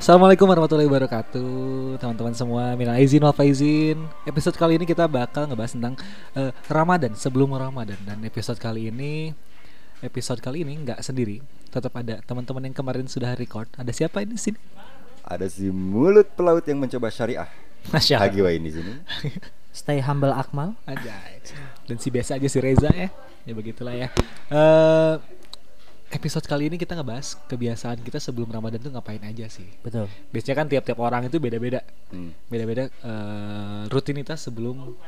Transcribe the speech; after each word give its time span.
Assalamualaikum 0.00 0.48
warahmatullahi 0.48 0.88
wabarakatuh 0.88 2.00
Teman-teman 2.00 2.32
semua 2.32 2.72
Minal 2.72 2.96
izin 3.04 3.20
wal 3.20 3.36
faizin 3.36 4.00
Episode 4.24 4.56
kali 4.56 4.80
ini 4.80 4.88
kita 4.88 5.04
bakal 5.04 5.44
ngebahas 5.44 5.76
tentang 5.76 5.92
eh, 6.32 6.56
Ramadan 6.72 7.12
Sebelum 7.12 7.52
Ramadan 7.52 8.00
Dan 8.08 8.24
episode 8.24 8.56
kali 8.56 8.88
ini 8.88 9.36
Episode 10.00 10.40
kali 10.40 10.64
ini 10.64 10.80
nggak 10.88 11.04
sendiri 11.04 11.44
Tetap 11.68 11.92
ada 12.00 12.16
teman-teman 12.24 12.72
yang 12.72 12.72
kemarin 12.72 13.04
sudah 13.12 13.36
record 13.36 13.68
Ada 13.76 13.92
siapa 13.92 14.24
ini 14.24 14.40
sini? 14.40 14.56
Ada 15.20 15.52
si 15.52 15.68
mulut 15.68 16.32
pelaut 16.32 16.64
yang 16.64 16.80
mencoba 16.80 17.12
syariah. 17.12 17.52
Masya 17.92 18.24
wa 18.24 18.50
ini 18.56 18.72
sini. 18.72 19.04
Stay 19.84 20.00
humble 20.00 20.32
Akmal. 20.32 20.80
Anjay. 20.88 21.44
Dan 21.84 22.00
si 22.00 22.08
biasa 22.08 22.40
aja 22.40 22.48
si 22.48 22.56
Reza 22.56 22.88
ya 22.88 23.12
Ya 23.44 23.52
begitulah 23.52 23.92
ya 23.92 24.08
Eh 24.48 25.39
Episode 26.10 26.42
kali 26.42 26.66
ini 26.66 26.74
kita 26.74 26.92
ngebahas 26.92 27.38
Kebiasaan 27.46 28.02
kita 28.02 28.18
sebelum 28.18 28.50
Ramadan 28.50 28.78
tuh 28.78 28.90
ngapain 28.90 29.22
aja 29.22 29.46
sih 29.46 29.66
Betul. 29.78 30.10
Biasanya 30.28 30.56
kan 30.56 30.66
tiap-tiap 30.66 30.98
orang 30.98 31.22
itu 31.24 31.38
beda-beda 31.38 31.80
Hmm. 32.10 32.34
beda-beda 32.46 32.90
eh, 32.90 33.82
rutinitas 33.86 34.42
sebelum 34.42 34.98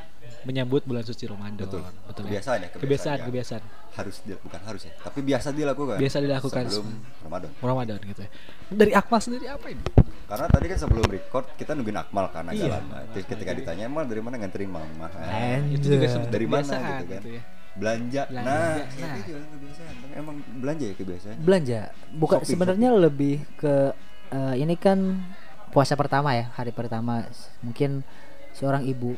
menyambut 0.42 0.82
bulan 0.82 1.02
suci 1.02 1.26
Ramadan. 1.26 1.58
Betul. 1.58 1.82
ya? 1.82 1.90
Kebiasaan 2.08 2.58
ya, 2.62 2.68
Kebiasaan, 2.70 2.78
kebiasaan 2.78 3.18
ya. 3.18 3.24
kebiasaan. 3.26 3.62
Harus 3.92 4.16
bukan 4.22 4.60
harus 4.62 4.82
ya, 4.82 4.92
tapi 4.96 5.18
biasa 5.20 5.50
dilakukan. 5.50 5.96
Biasa 5.98 6.16
dilakukan 6.18 6.62
sebelum 6.64 6.86
se- 6.86 7.02
Ramadan. 7.20 7.50
Ramadan 7.60 7.98
gitu 8.00 8.20
ya. 8.22 8.30
Dari 8.68 8.92
Akmal 8.92 9.18
sendiri 9.20 9.46
apa 9.48 9.66
ini? 9.66 9.82
Karena 10.24 10.46
tadi 10.46 10.66
kan 10.66 10.78
sebelum 10.78 11.04
record 11.04 11.46
kita 11.56 11.74
nungguin 11.74 11.98
Akmal 12.00 12.26
karena 12.28 12.50
Iya. 12.52 12.62
jalan. 12.70 12.82
Terus 13.10 13.26
ketika 13.28 13.50
ditanya 13.52 13.84
Akmal 13.84 14.04
dari 14.06 14.22
mana 14.22 14.34
nganterin 14.38 14.70
mama? 14.70 15.06
Ah, 15.12 15.58
Itu 15.68 15.86
juga 15.90 16.06
dari 16.24 16.46
mana 16.46 16.74
gitu 16.96 17.06
kan? 17.08 17.22
ya. 17.24 17.42
Belanja. 17.72 18.22
Belanja. 18.28 18.44
Nah, 18.44 18.76
Nah. 18.84 19.16
itu 19.16 19.32
juga 19.32 19.40
kebiasaan. 19.48 19.94
Tapi 19.96 20.12
Emang 20.12 20.36
belanja 20.60 20.84
ya 20.84 20.94
kebiasaan. 20.94 21.36
Belanja. 21.40 21.80
Bukan 22.12 22.38
sebenarnya 22.44 22.90
lebih 22.92 23.36
ke 23.56 23.74
eh, 24.28 24.54
ini 24.60 24.74
kan 24.76 25.20
puasa 25.72 25.96
pertama 25.96 26.36
ya, 26.36 26.52
hari 26.52 26.68
pertama 26.68 27.24
mungkin 27.60 28.04
seorang 28.52 28.84
ibu 28.84 29.16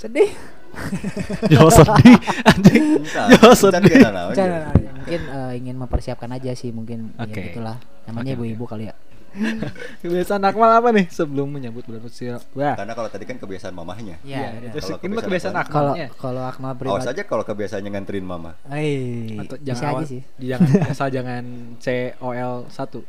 sedih. 0.00 0.32
Yo 1.54 1.70
sedih 1.70 2.18
anjing. 2.44 2.84
Yo 3.06 3.50
sedih. 3.54 3.94
nah, 4.02 4.32
mungkin 4.74 5.20
eh, 5.22 5.52
ingin 5.60 5.76
mempersiapkan 5.78 6.28
aja 6.32 6.50
sih 6.56 6.72
mungkin 6.72 7.12
Oke. 7.14 7.30
ya 7.30 7.44
gitulah. 7.52 7.76
Namanya 8.08 8.34
Oke, 8.34 8.36
oke. 8.36 8.40
ibu-ibu 8.40 8.64
kali 8.66 8.84
ya. 8.88 8.94
Kebiasaan 10.00 10.42
Akmal 10.42 10.70
apa 10.72 10.88
nih 10.90 11.06
sebelum 11.08 11.48
menyambut 11.48 11.82
bulan 11.82 12.02
suci? 12.02 12.30
Wah. 12.52 12.74
Karena 12.74 12.92
kalau 12.92 13.08
tadi 13.08 13.24
kan 13.24 13.36
kebiasaan 13.36 13.70
mamahnya. 13.70 14.16
Iya. 14.20 14.62
itu 14.62 14.78
Kalau 14.78 14.88
sih- 14.96 14.98
ini 15.00 15.12
kebiasaan 15.12 15.24
kebiasaan 15.24 15.56
Akmal 15.56 15.72
Kalau 15.74 15.92
ya. 15.94 16.08
kalau 16.12 16.42
Akmal 16.42 16.70
Awas 16.70 16.78
pribadi 16.78 17.06
aja 17.10 17.22
kalau 17.24 17.42
kebiasaannya 17.42 17.90
nganterin 17.90 18.22
mama. 18.22 18.54
Eh, 18.68 19.36
Atau 19.36 19.56
bisa 19.56 19.66
jangan 19.66 19.82
aja 19.82 19.92
awal, 19.92 20.02
sih. 20.04 20.22
jangan 20.38 20.70
asal 20.92 21.08
jangan 21.08 21.44
COL 21.78 22.54
1 22.68 23.02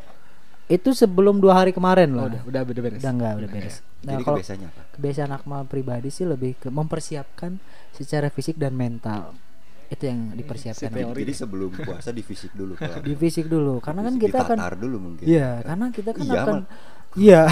Itu 0.67 0.89
sebelum 0.91 1.37
dua 1.37 1.53
hari 1.55 1.71
kemarin 1.71 2.09
Oh, 2.11 2.25
udah 2.25 2.41
udah 2.43 2.61
udah 2.65 2.81
beres. 2.81 2.97
Udah 2.97 3.11
enggak, 3.11 3.33
udah 3.37 3.49
beres. 3.49 3.75
Nah, 4.01 4.11
Jadi 4.11 4.23
kalau 4.23 4.37
kebiasaannya 4.37 4.67
apa? 4.67 4.81
kebiasaan 4.93 5.31
Akmal 5.31 5.61
pribadi 5.65 6.09
sih 6.09 6.25
lebih 6.25 6.57
ke 6.57 6.69
mempersiapkan 6.69 7.61
secara 7.91 8.27
fisik 8.27 8.57
dan 8.57 8.73
mental. 8.73 9.37
Itu 9.85 10.03
yang 10.03 10.33
dipersiapkan. 10.33 10.81
Si 10.81 10.91
teori. 10.91 11.19
Jadi 11.21 11.33
sebelum 11.35 11.69
puasa 11.71 12.09
di 12.09 12.19
fisik 12.19 12.51
dulu 12.51 12.73
kalau 12.77 12.99
Di 12.99 13.13
fisik 13.13 13.45
dulu 13.45 13.73
karena 13.77 14.01
kan 14.01 14.13
kita 14.15 14.37
akan 14.41 14.57
dulu 14.75 14.97
mungkin. 14.99 15.25
Iya, 15.25 15.49
karena 15.61 15.85
kita 15.89 16.09
kan 16.11 16.23
Iya, 16.23 16.41
akan. 16.41 16.55
Iya. 17.15 17.41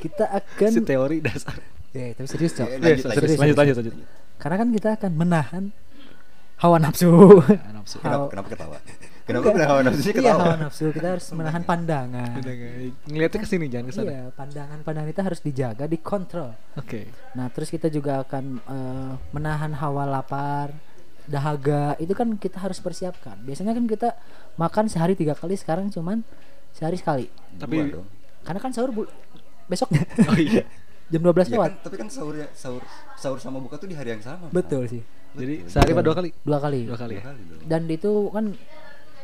kita 0.00 0.24
akan 0.32 0.70
Si 0.70 0.80
teori 0.82 1.16
dasar. 1.20 1.56
Ya, 1.90 2.14
tapi 2.14 2.26
serius, 2.26 2.52
Cok. 2.54 2.64
Eh, 2.64 2.70
Iya, 2.70 2.80
lanjut, 2.80 3.04
serius, 3.10 3.36
lanjut. 3.36 3.56
lanjut, 3.58 3.58
lanjut, 3.58 3.76
lanjut. 3.76 3.94
Karena 4.38 4.56
kan 4.56 4.68
kita 4.70 4.88
akan 4.96 5.10
menahan 5.12 5.64
hawa 6.56 6.76
nafsu. 6.78 7.10
Nafsu. 7.70 7.96
Kenapa, 7.98 8.16
Hawa- 8.16 8.30
kenapa 8.30 8.48
ketawa? 8.48 8.76
Kenapa 9.32 9.48
benar 9.50 9.68
hawa 9.68 9.80
nafsunya 9.82 10.04
Iya, 10.04 10.18
ketawa? 10.18 10.42
hawa 10.42 10.56
nafsu. 10.58 10.84
Kita 10.90 11.08
harus 11.08 11.26
menahan 11.30 11.62
pandangan. 11.62 12.30
Ngeliatnya 13.04 13.40
ke 13.40 13.48
sini 13.48 13.66
jangan 13.66 13.86
ke 13.86 13.92
sana. 13.92 14.08
Iya, 14.08 14.22
pandangan-pandangan 14.32 15.08
kita 15.08 15.22
harus 15.22 15.40
dijaga, 15.40 15.84
dikontrol. 15.86 16.50
Oke. 16.74 17.00
Nah, 17.32 17.46
terus 17.48 17.68
kita 17.68 17.86
juga 17.86 18.20
akan 18.20 18.44
eh, 18.58 19.12
menahan 19.30 19.72
hawa 19.72 20.04
lapar, 20.04 20.74
dahaga. 21.24 21.94
Itu 21.96 22.12
kan 22.12 22.34
kita 22.34 22.58
harus 22.58 22.78
persiapkan. 22.78 23.38
Biasanya 23.38 23.72
kan 23.72 23.84
kita 23.84 24.08
makan 24.56 24.84
sehari 24.86 25.14
tiga 25.14 25.32
kali, 25.32 25.54
sekarang 25.54 25.88
cuman 25.88 26.26
sehari 26.70 26.96
sekali. 26.96 27.26
Tapi- 27.54 27.90
Dua. 27.90 28.04
Karena 28.40 28.58
kan 28.58 28.72
sahur 28.72 28.90
bul- 28.90 29.12
besoknya 29.64 30.02
Oh 30.26 30.34
iya. 30.34 30.64
jam 31.06 31.20
12 31.20 31.44
Iya 31.44 31.52
lewat. 31.52 31.70
kan, 31.70 31.82
tapi 31.82 31.96
kan 31.96 32.08
sahur 32.08 32.34
ya, 32.34 32.48
sahur 32.50 32.82
sahur 33.14 33.36
sama 33.36 33.58
buka 33.58 33.76
tuh 33.76 33.84
di 33.84 33.94
hari 33.94 34.10
yang 34.10 34.20
sama. 34.20 34.48
Betul 34.48 34.88
sih. 34.88 35.02
Jadi 35.30 35.62
sehari 35.66 35.92
apa 35.92 36.00
dua 36.00 36.14
kali? 36.16 36.30
Dua 36.40 36.58
kali. 36.58 36.80
Dua 36.82 36.96
kali 36.96 37.14
Dua 37.14 37.20
ya. 37.20 37.24
kali 37.28 37.40
dong. 37.44 37.60
Dan 37.62 37.82
itu 37.86 38.10
kan 38.30 38.44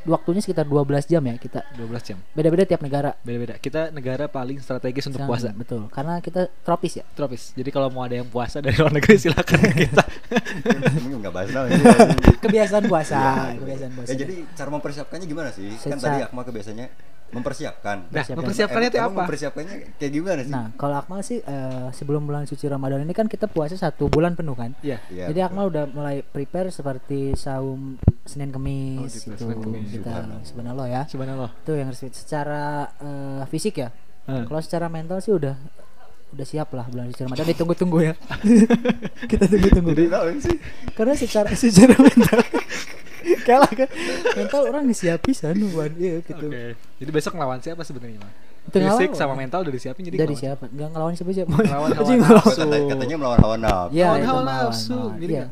waktunya 0.07 0.39
sekitar 0.39 0.65
12 0.65 0.83
jam 1.05 1.21
ya 1.21 1.35
kita. 1.35 1.61
12 1.75 2.03
jam. 2.03 2.19
Beda-beda 2.31 2.65
tiap 2.65 2.81
negara. 2.81 3.15
Beda-beda. 3.21 3.55
Kita 3.57 3.91
negara 3.91 4.27
paling 4.27 4.59
strategis 4.59 5.07
untuk 5.07 5.21
Sangat- 5.21 5.31
puasa. 5.31 5.49
Betul. 5.53 5.91
Karena 5.91 6.19
kita 6.19 6.49
tropis 6.61 6.97
ya. 6.97 7.05
Tropis. 7.09 7.53
Jadi 7.53 7.69
kalau 7.69 7.89
mau 7.89 8.03
ada 8.03 8.15
yang 8.15 8.27
puasa 8.27 8.59
dari 8.59 8.75
luar 8.75 8.91
negeri 8.91 9.15
silakan 9.17 9.59
kita. 9.83 10.05
Nggak 11.13 11.33
bahas. 11.33 11.49
Kebiasaan 12.39 12.85
puasa, 12.87 13.19
Iya, 13.51 13.59
kebiasaan 13.59 13.93
puasa. 13.93 14.09
Ya, 14.09 14.17
jadi 14.17 14.35
cara 14.53 14.69
mempersiapkannya 14.71 15.27
gimana 15.27 15.51
sih? 15.51 15.69
Kan 15.77 15.99
Secara- 15.99 16.01
tadi 16.01 16.19
Akmal 16.25 16.45
kebiasanya 16.45 16.87
mempersiapkan. 17.27 18.07
Nah, 18.07 18.23
Persiapkan. 18.23 18.39
mempersiapkannya 18.39 18.89
itu 18.89 19.01
apa? 19.03 19.23
Mempersiapkannya 19.27 19.75
kayak 19.99 20.13
gimana 20.13 20.41
sih? 20.43 20.53
Nah, 20.55 20.67
kalau 20.75 20.97
Akmal 20.97 21.21
sih 21.21 21.39
eh, 21.39 21.89
sebelum 21.91 22.23
bulan 22.23 22.47
suci 22.47 22.65
Ramadan 22.65 23.03
ini 23.03 23.11
kan 23.11 23.27
kita 23.27 23.51
puasa 23.51 23.75
satu 23.75 24.07
bulan 24.07 24.39
penuh 24.39 24.55
kan. 24.55 24.73
Iya. 24.81 25.03
Iya, 25.11 25.35
Jadi 25.35 25.41
betul. 25.43 25.49
Akmal 25.51 25.65
udah 25.69 25.85
mulai 25.91 26.17
prepare 26.23 26.71
seperti 26.71 27.35
saum 27.35 27.99
Senin 28.23 28.51
Oh, 28.51 28.55
Kemis 28.57 29.13
gitu, 29.17 29.35
itu 29.35 29.43
Senin 29.43 29.59
Kemis. 29.59 29.89
kita 29.91 30.07
Subhanallah. 30.07 30.41
subhanallah 30.43 30.87
ya. 30.87 31.03
Subhanallah. 31.11 31.51
Itu 31.63 31.73
yang 31.75 31.87
harus 31.91 32.01
secara 32.11 32.65
eh, 32.99 33.43
fisik 33.51 33.75
ya. 33.79 33.89
Hmm. 34.27 34.47
Kalau 34.47 34.61
secara 34.63 34.87
mental 34.87 35.19
sih 35.19 35.31
udah 35.31 35.55
udah 36.27 36.43
siap 36.43 36.75
lah 36.75 36.87
bulan 36.91 37.07
suci 37.11 37.23
Ramadan 37.23 37.47
ditunggu-tunggu 37.47 37.99
ya. 38.03 38.15
kita 39.31 39.47
tunggu-tunggu. 39.47 39.91
Jadi 39.95 40.05
tahu 40.11 40.27
sih. 40.43 40.57
Karena 40.95 41.15
secara 41.15 41.49
secara 41.59 41.95
mental 41.97 42.39
kalah 43.49 43.73
kan 43.73 43.89
mental 44.35 44.61
orang 44.71 44.85
disiapin 44.87 45.35
sanuan 45.35 45.91
iya 45.99 46.23
gitu. 46.23 46.47
Oke. 46.49 46.79
Jadi 47.03 47.11
besok 47.13 47.37
ngelawan 47.37 47.61
siapa 47.61 47.83
sebenarnya, 47.83 48.23
Fisik 48.67 49.15
lawan. 49.15 49.15
sama 49.15 49.35
mental 49.39 49.63
udah 49.63 49.75
disiapin 49.79 50.03
jadi 50.03 50.27
Dari 50.27 50.35
ngelawan 50.35 50.43
siapa? 50.43 50.65
Enggak 50.67 50.89
ngelawan 50.91 51.15
siapa 51.15 51.31
siapa. 51.31 51.51
Ngelawan 51.55 51.91
hawa 51.95 52.03
Anjing, 52.03 52.19
nafsu. 52.19 52.67
Katanya, 52.67 53.17
melawan 53.17 53.39
hawa 53.39 53.57
nafsu. 53.63 53.95
Iya, 53.95 54.07
Lawan 54.11 54.23
hawa 54.27 54.41
nafsu. 54.43 54.99
Iya. 55.23 55.45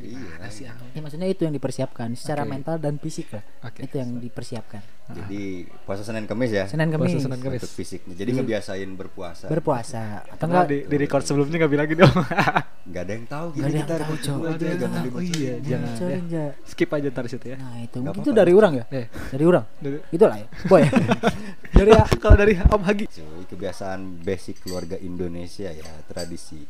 Ya, 0.95 1.01
maksudnya 1.03 1.29
itu 1.31 1.43
yang 1.47 1.55
dipersiapkan 1.55 2.09
secara 2.19 2.43
Oke. 2.43 2.51
mental 2.51 2.77
dan 2.83 2.99
fisik 2.99 3.31
lah. 3.31 3.43
Oke. 3.63 3.87
Itu 3.87 3.95
yang 4.03 4.19
dipersiapkan. 4.19 4.83
Jadi 5.15 5.69
puasa 5.87 6.03
Senin 6.03 6.27
Kemis 6.27 6.51
ya. 6.51 6.65
Senin 6.67 6.91
Puasa 6.91 7.07
Kemis 7.07 7.23
Senin 7.23 7.39
Kemis. 7.39 7.61
Untuk 7.63 7.75
fisiknya. 7.79 8.15
Jadi 8.19 8.31
ngebiasain 8.35 8.91
berpuasa. 8.99 9.47
berpuasa 9.47 10.27
atau 10.27 10.51
Enggak 10.51 10.67
enggak 10.67 10.67
di, 10.67 10.79
di 10.91 10.97
record 10.99 11.23
sebelumnya 11.23 11.57
nggak 11.63 11.71
bilang 11.71 11.87
gitu. 11.87 12.03
Nggak 12.85 13.03
ada 13.03 13.13
yang 13.13 13.25
tahu 13.25 13.47
Nggak 13.49 13.55
gini 13.55 13.65
ada 13.65 13.73
yang 13.73 13.81
kita 13.81 13.95
Nggak 13.95 14.05
ada 14.05 14.55
aja 14.55 14.65
yang 14.65 14.77
jangan 14.77 14.93
tahu. 14.93 15.05
dibocorin. 15.09 15.41
Iya, 15.41 15.55
jangan. 15.65 15.89
bocorin, 15.89 16.25
ya. 16.29 16.47
Skip 16.69 16.91
aja 16.93 17.09
ntar 17.09 17.25
situ 17.27 17.47
ya. 17.49 17.57
Nah, 17.57 17.75
itu 17.81 17.97
mungkin 17.99 18.21
itu 18.21 18.31
dari 18.31 18.53
orang 18.53 18.73
ya? 18.77 18.85
Eh. 18.93 19.07
Dari 19.33 19.45
orang. 19.45 19.65
Dari- 19.81 20.03
Itulah 20.13 20.37
ya. 20.37 20.47
Boy. 20.69 20.83
dari 21.79 21.91
Kalau 22.23 22.37
dari 22.37 22.55
Om 22.61 22.83
Hagi. 22.85 23.07
Kebiasaan 23.49 24.01
basic 24.21 24.61
keluarga 24.61 24.97
Indonesia 24.97 25.73
ya, 25.73 25.89
tradisi 26.05 26.61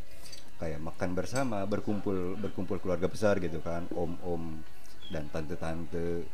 kayak 0.54 0.78
makan 0.78 1.10
bersama, 1.12 1.66
berkumpul 1.66 2.38
berkumpul 2.38 2.78
keluarga 2.78 3.10
besar 3.10 3.42
gitu 3.42 3.58
kan, 3.58 3.84
om-om 3.90 4.62
dan 5.10 5.26
tante-tante 5.28 6.24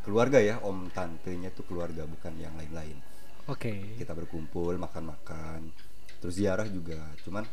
keluarga 0.00 0.40
ya, 0.40 0.58
om 0.64 0.88
tantenya 0.90 1.52
tuh 1.52 1.68
keluarga 1.68 2.08
bukan 2.08 2.32
yang 2.40 2.56
lain-lain. 2.56 2.96
Oke. 3.46 3.94
Kita 3.94 4.10
berkumpul 4.10 4.74
makan-makan, 4.74 5.70
terus 6.18 6.34
ziarah 6.34 6.66
juga. 6.66 6.98
Cuman 7.22 7.44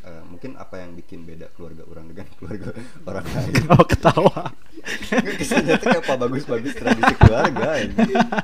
eh, 0.00 0.22
mungkin 0.24 0.54
apa 0.54 0.78
yang 0.78 0.92
bikin 0.92 1.22
beda 1.22 1.48
keluarga 1.50 1.84
orang 1.84 2.06
dengan 2.06 2.26
keluarga 2.36 2.70
orang 3.04 3.26
lain? 3.26 3.52
Oh 3.72 3.84
ketawa. 3.84 4.42
Nggak, 4.80 5.36
kesannya 5.36 5.74
tuh 5.76 5.86
kayak 5.86 6.02
apa 6.02 6.14
bagus-bagus 6.18 6.72
tradisi 6.72 7.14
keluarga 7.16 7.68
ini. 7.78 7.96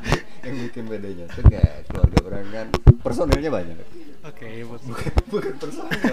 yang 0.44 0.56
bikin 0.62 0.84
bedanya 0.84 1.24
tuh 1.28 1.42
kayak 1.42 1.86
keluarga 1.86 2.18
orang 2.22 2.44
kan 2.50 2.66
personilnya 3.00 3.50
banyak. 3.50 3.76
Oke, 4.22 4.48
bukan 4.62 5.12
bukan 5.28 5.52
personil 5.56 6.12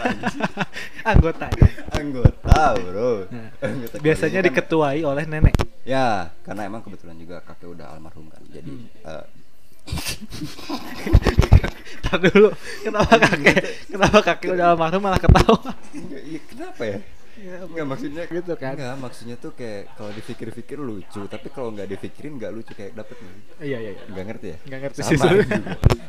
anggota. 1.03 1.47
anggota 1.91 2.59
bro 2.75 3.25
Nah, 3.25 3.49
Anggota 3.59 3.95
Biasanya 3.99 4.39
kan- 4.39 4.47
diketuai 4.47 5.01
oleh 5.01 5.25
nenek. 5.25 5.55
ya 5.83 6.31
karena 6.41 6.63
emang 6.63 6.79
kebetulan 6.79 7.17
juga 7.17 7.43
kakek 7.43 7.67
udah 7.69 7.91
almarhum 7.91 8.29
kan 8.29 8.39
jadi 8.47 8.71
eh, 9.03 9.23
Ntar 12.03 12.17
dulu, 12.19 12.49
kenapa 12.83 13.15
kakek? 13.19 13.57
Kenapa 13.91 14.19
kakek 14.23 14.49
udah 14.55 14.75
almarhum 14.75 15.01
malah 15.03 15.19
ketawa? 15.19 15.59
enggak, 15.91 16.21
iya, 16.23 16.39
kenapa 16.47 16.83
ya? 16.85 16.99
Enggak 17.33 17.87
maksudnya 17.89 18.23
Gitu 18.29 18.53
kan. 18.55 18.77
Enggak 18.77 18.95
maksudnya 19.01 19.35
tuh 19.35 19.51
kayak 19.57 19.89
kalau 19.97 20.11
dipikir-pikir 20.13 20.77
lucu 20.77 21.25
tapi 21.25 21.49
kalau 21.49 21.73
nggak 21.73 21.89
dipikirin 21.89 22.37
nggak 22.37 22.51
lucu 22.53 22.71
kayak 22.77 22.93
dapet 22.93 23.17
nih 23.17 23.33
Iya 23.65 23.77
iya 23.81 23.91
iya. 23.97 24.03
nggak 24.05 24.25
ngerti 24.29 24.47
ya? 24.53 24.57
Nggak 24.69 24.79
ngerti 24.85 24.99
Sama 25.01 25.11
sih 25.17 25.29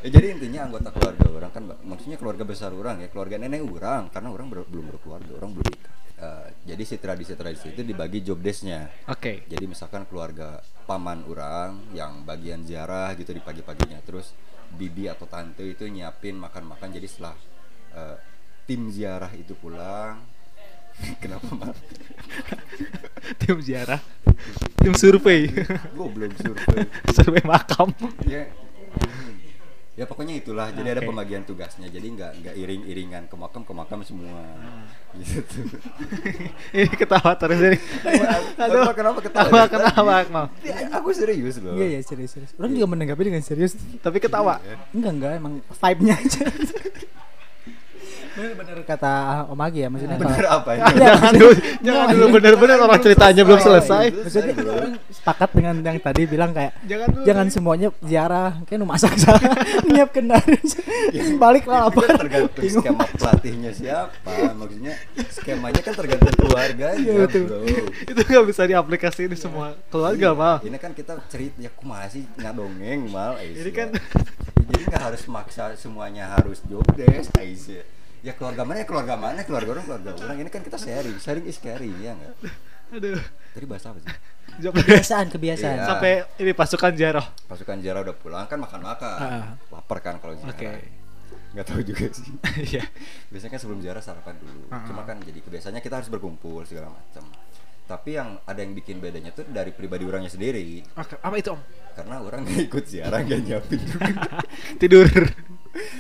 ya, 0.05 0.09
jadi 0.13 0.27
intinya 0.37 0.61
anggota 0.69 0.89
keluarga 0.93 1.25
orang 1.33 1.51
kan 1.51 1.63
maksudnya 1.81 2.17
keluarga 2.21 2.45
besar 2.45 2.71
orang 2.77 3.01
ya 3.01 3.09
keluarga 3.09 3.41
nenek 3.41 3.65
orang 3.65 4.13
karena 4.13 4.29
orang 4.31 4.47
ber- 4.53 4.69
belum 4.69 4.85
berkeluarga 4.93 5.33
orang 5.41 5.51
belum 5.57 5.67
nikah 5.73 5.95
Eh, 6.25 6.47
jadi 6.73 6.83
si 6.89 6.97
tradisi-tradisi 6.97 7.77
itu 7.77 7.83
dibagi 7.85 8.25
job 8.25 8.41
desknya. 8.41 8.89
Oke. 9.11 9.45
jadi 9.45 9.65
misalkan 9.69 10.09
keluarga 10.09 10.65
paman 10.89 11.25
orang 11.29 11.93
yang 11.93 12.25
bagian 12.25 12.65
ziarah 12.65 13.13
gitu 13.17 13.33
di 13.33 13.41
pagi-paginya 13.45 14.01
terus 14.05 14.33
bibi 14.75 15.09
atau 15.09 15.29
tante 15.29 15.65
itu 15.65 15.85
nyiapin 15.85 16.41
makan-makan. 16.41 16.89
Jadi 16.97 17.07
setelah 17.09 17.37
eh, 17.93 18.17
tim 18.65 18.89
ziarah 18.89 19.33
itu 19.37 19.53
pulang 19.59 20.17
kenapa 21.23 21.51
Mal? 21.53 21.75
tim 23.45 23.59
ziarah? 23.61 24.01
Tim 24.81 24.95
survei? 24.97 25.51
Gue 25.93 26.09
belum 26.09 26.33
survei. 26.39 26.87
Survei 27.17 27.43
makam. 27.45 27.91
Ya 28.25 28.49
ya 29.95 30.05
pokoknya 30.11 30.35
itulah. 30.43 30.75
Jadi 30.75 30.89
ada 30.91 31.03
Oke. 31.03 31.09
pembagian 31.11 31.43
tugasnya. 31.47 31.87
Jadi 31.87 32.07
nggak 32.19 32.33
nggak 32.43 32.55
iring-iringan 32.59 33.23
ke 33.31 33.37
makam 33.39 33.63
ke 33.63 33.73
makam 33.73 34.03
semua. 34.03 34.43
Gitu 35.15 35.71
ini 36.79 36.95
ketawa 36.99 37.31
terus 37.39 37.59
ini. 37.63 37.79
Aduh, 38.59 38.91
kenapa 38.91 39.19
ketawa? 39.23 39.67
Kenapa? 39.73 39.91
Tadi? 39.95 40.27
Akmal 40.27 40.45
Ya, 40.67 40.75
aku 40.91 41.15
serius 41.15 41.63
loh. 41.63 41.79
Iya 41.79 41.99
ya 41.99 42.01
serius 42.03 42.35
serius. 42.35 42.51
Orang 42.59 42.75
juga 42.75 42.87
menanggapi 42.91 43.23
dengan 43.31 43.43
serius. 43.43 43.79
tapi 44.03 44.19
ketawa. 44.19 44.59
Enggak 44.91 45.13
enggak 45.15 45.33
emang 45.39 45.55
vibe-nya 45.63 46.15
aja. 46.19 46.43
Bener-bener 48.35 48.77
kata 48.83 49.13
Om 49.47 49.61
Agi 49.61 49.79
ya 49.79 49.89
maksudnya 49.89 50.17
bener 50.17 50.35
kalau- 50.37 50.55
apa 50.57 50.71
Iya, 50.71 50.83
ini 50.85 50.95
jangan 50.95 51.15
maksudnya- 51.15 51.39
dulu 51.39 51.53
jangan 51.81 52.07
dulu 52.11 52.27
bener-bener 52.33 52.77
orang 52.81 53.01
ceritanya 53.01 53.43
belum 53.43 53.61
selesai. 53.61 54.05
Maksudnya 54.11 54.31
Selesai, 54.31 54.53
bro. 54.57 54.73
orang 54.75 54.93
sepakat 55.09 55.51
dengan 55.53 55.75
yang 55.81 55.97
tadi 55.99 56.23
bilang 56.25 56.51
kayak 56.51 56.73
Jangan 56.85 57.07
dulu. 57.09 57.25
jangan 57.25 57.47
semuanya 57.49 57.89
ziarah 58.01 58.51
kayak 58.65 58.79
nu 58.79 58.87
masak 58.87 59.15
salah 59.17 59.41
nyiap 59.87 60.11
kendaraan 60.11 60.61
balik 61.37 61.65
lah 61.65 61.81
Itu 61.85 61.89
apa? 61.89 62.01
kan 62.03 62.19
tergantung 62.19 62.65
skema 62.67 63.05
pelatihnya 63.09 63.71
siapa 63.71 64.33
maksudnya 64.53 64.93
skemanya 65.29 65.81
kan 65.81 65.95
tergantung 65.95 66.35
keluarganya 66.37 66.99
Iya, 67.01 67.15
betul. 67.25 67.45
bro. 67.45 67.59
Itu 68.05 68.21
nggak 68.21 68.47
bisa 68.47 68.63
diaplikasikan 68.65 69.31
di 69.31 69.37
semua 69.37 69.73
keluarga 69.87 70.29
mal. 70.33 70.57
Ini 70.61 70.77
kan 70.77 70.91
kita 70.91 71.17
cerita 71.27 71.57
ya 71.57 71.69
aku 71.69 71.85
masih 71.85 72.27
ngadongeng 72.37 73.07
mal. 73.09 73.37
Aisyah. 73.37 73.61
Ini 73.61 73.71
kan- 73.71 73.93
jadi 74.65 74.83
nggak 74.87 75.03
harus 75.05 75.23
maksa 75.27 75.65
semuanya 75.75 76.25
harus 76.31 76.59
jobdesk 76.65 77.31
Aisyah 77.35 77.85
ya 78.25 78.33
keluarga 78.33 78.65
mana 78.65 78.81
ya 78.81 78.87
keluarga 78.89 79.15
mana? 79.15 79.45
Keluarga 79.45 79.71
orang 79.71 79.85
keluarga 79.85 80.11
orang. 80.17 80.37
Ini 80.41 80.49
kan 80.49 80.63
kita 80.63 80.81
sharing. 80.81 81.17
Sharing 81.19 81.45
is 81.45 81.61
caring 81.61 81.93
ya 82.01 82.17
nggak? 82.17 82.33
Aduh. 82.95 83.21
Tadi 83.53 83.67
bahasa 83.67 83.93
apa 83.93 84.01
sih? 84.01 84.09
Kebiasaan 84.55 85.27
kebiasaan. 85.29 85.77
Iya. 85.77 85.87
sampai 85.87 86.13
ini 86.39 86.53
pasukan 86.53 86.93
jaroh 86.95 87.27
pasukan 87.45 87.75
Jara 87.81 88.01
udah 88.01 88.15
pulang 88.15 88.47
kan 88.47 88.57
makan 88.57 88.81
makan 88.81 89.19
Ah. 89.19 89.47
lapar 89.69 89.99
kan 89.99 90.17
kalau 90.19 90.33
Jara 90.33 90.53
Oke. 90.53 90.69
nggak 91.53 91.67
tahu 91.67 91.81
juga 91.83 92.07
sih. 92.09 92.31
Iya. 92.71 92.85
Biasanya 93.29 93.51
kan 93.51 93.61
sebelum 93.61 93.81
Jara 93.83 93.99
sarapan 93.99 94.39
dulu. 94.39 94.71
Ah. 94.71 94.87
cuma 94.87 95.03
kan 95.03 95.19
jadi 95.19 95.39
kebiasaannya 95.39 95.83
kita 95.83 95.99
harus 95.99 96.09
berkumpul 96.09 96.63
segala 96.65 96.89
macam 96.89 97.25
tapi 97.85 98.17
yang 98.17 98.41
ada 98.49 98.65
yang 98.65 98.73
bikin 98.73 98.97
bedanya 98.97 99.29
tuh 99.37 99.45
dari 99.45 99.69
pribadi 99.69 100.09
orangnya 100.09 100.33
sendiri. 100.33 100.81
Oke, 100.97 101.21
apa 101.21 101.37
itu 101.37 101.53
om? 101.53 101.61
Karena 101.93 102.17
orang 102.25 102.49
nggak 102.49 102.63
ikut 102.73 102.85
ziarah 102.89 103.21
nggak 103.21 103.41
nyiapin. 103.45 103.81
Tidur. 104.81 105.09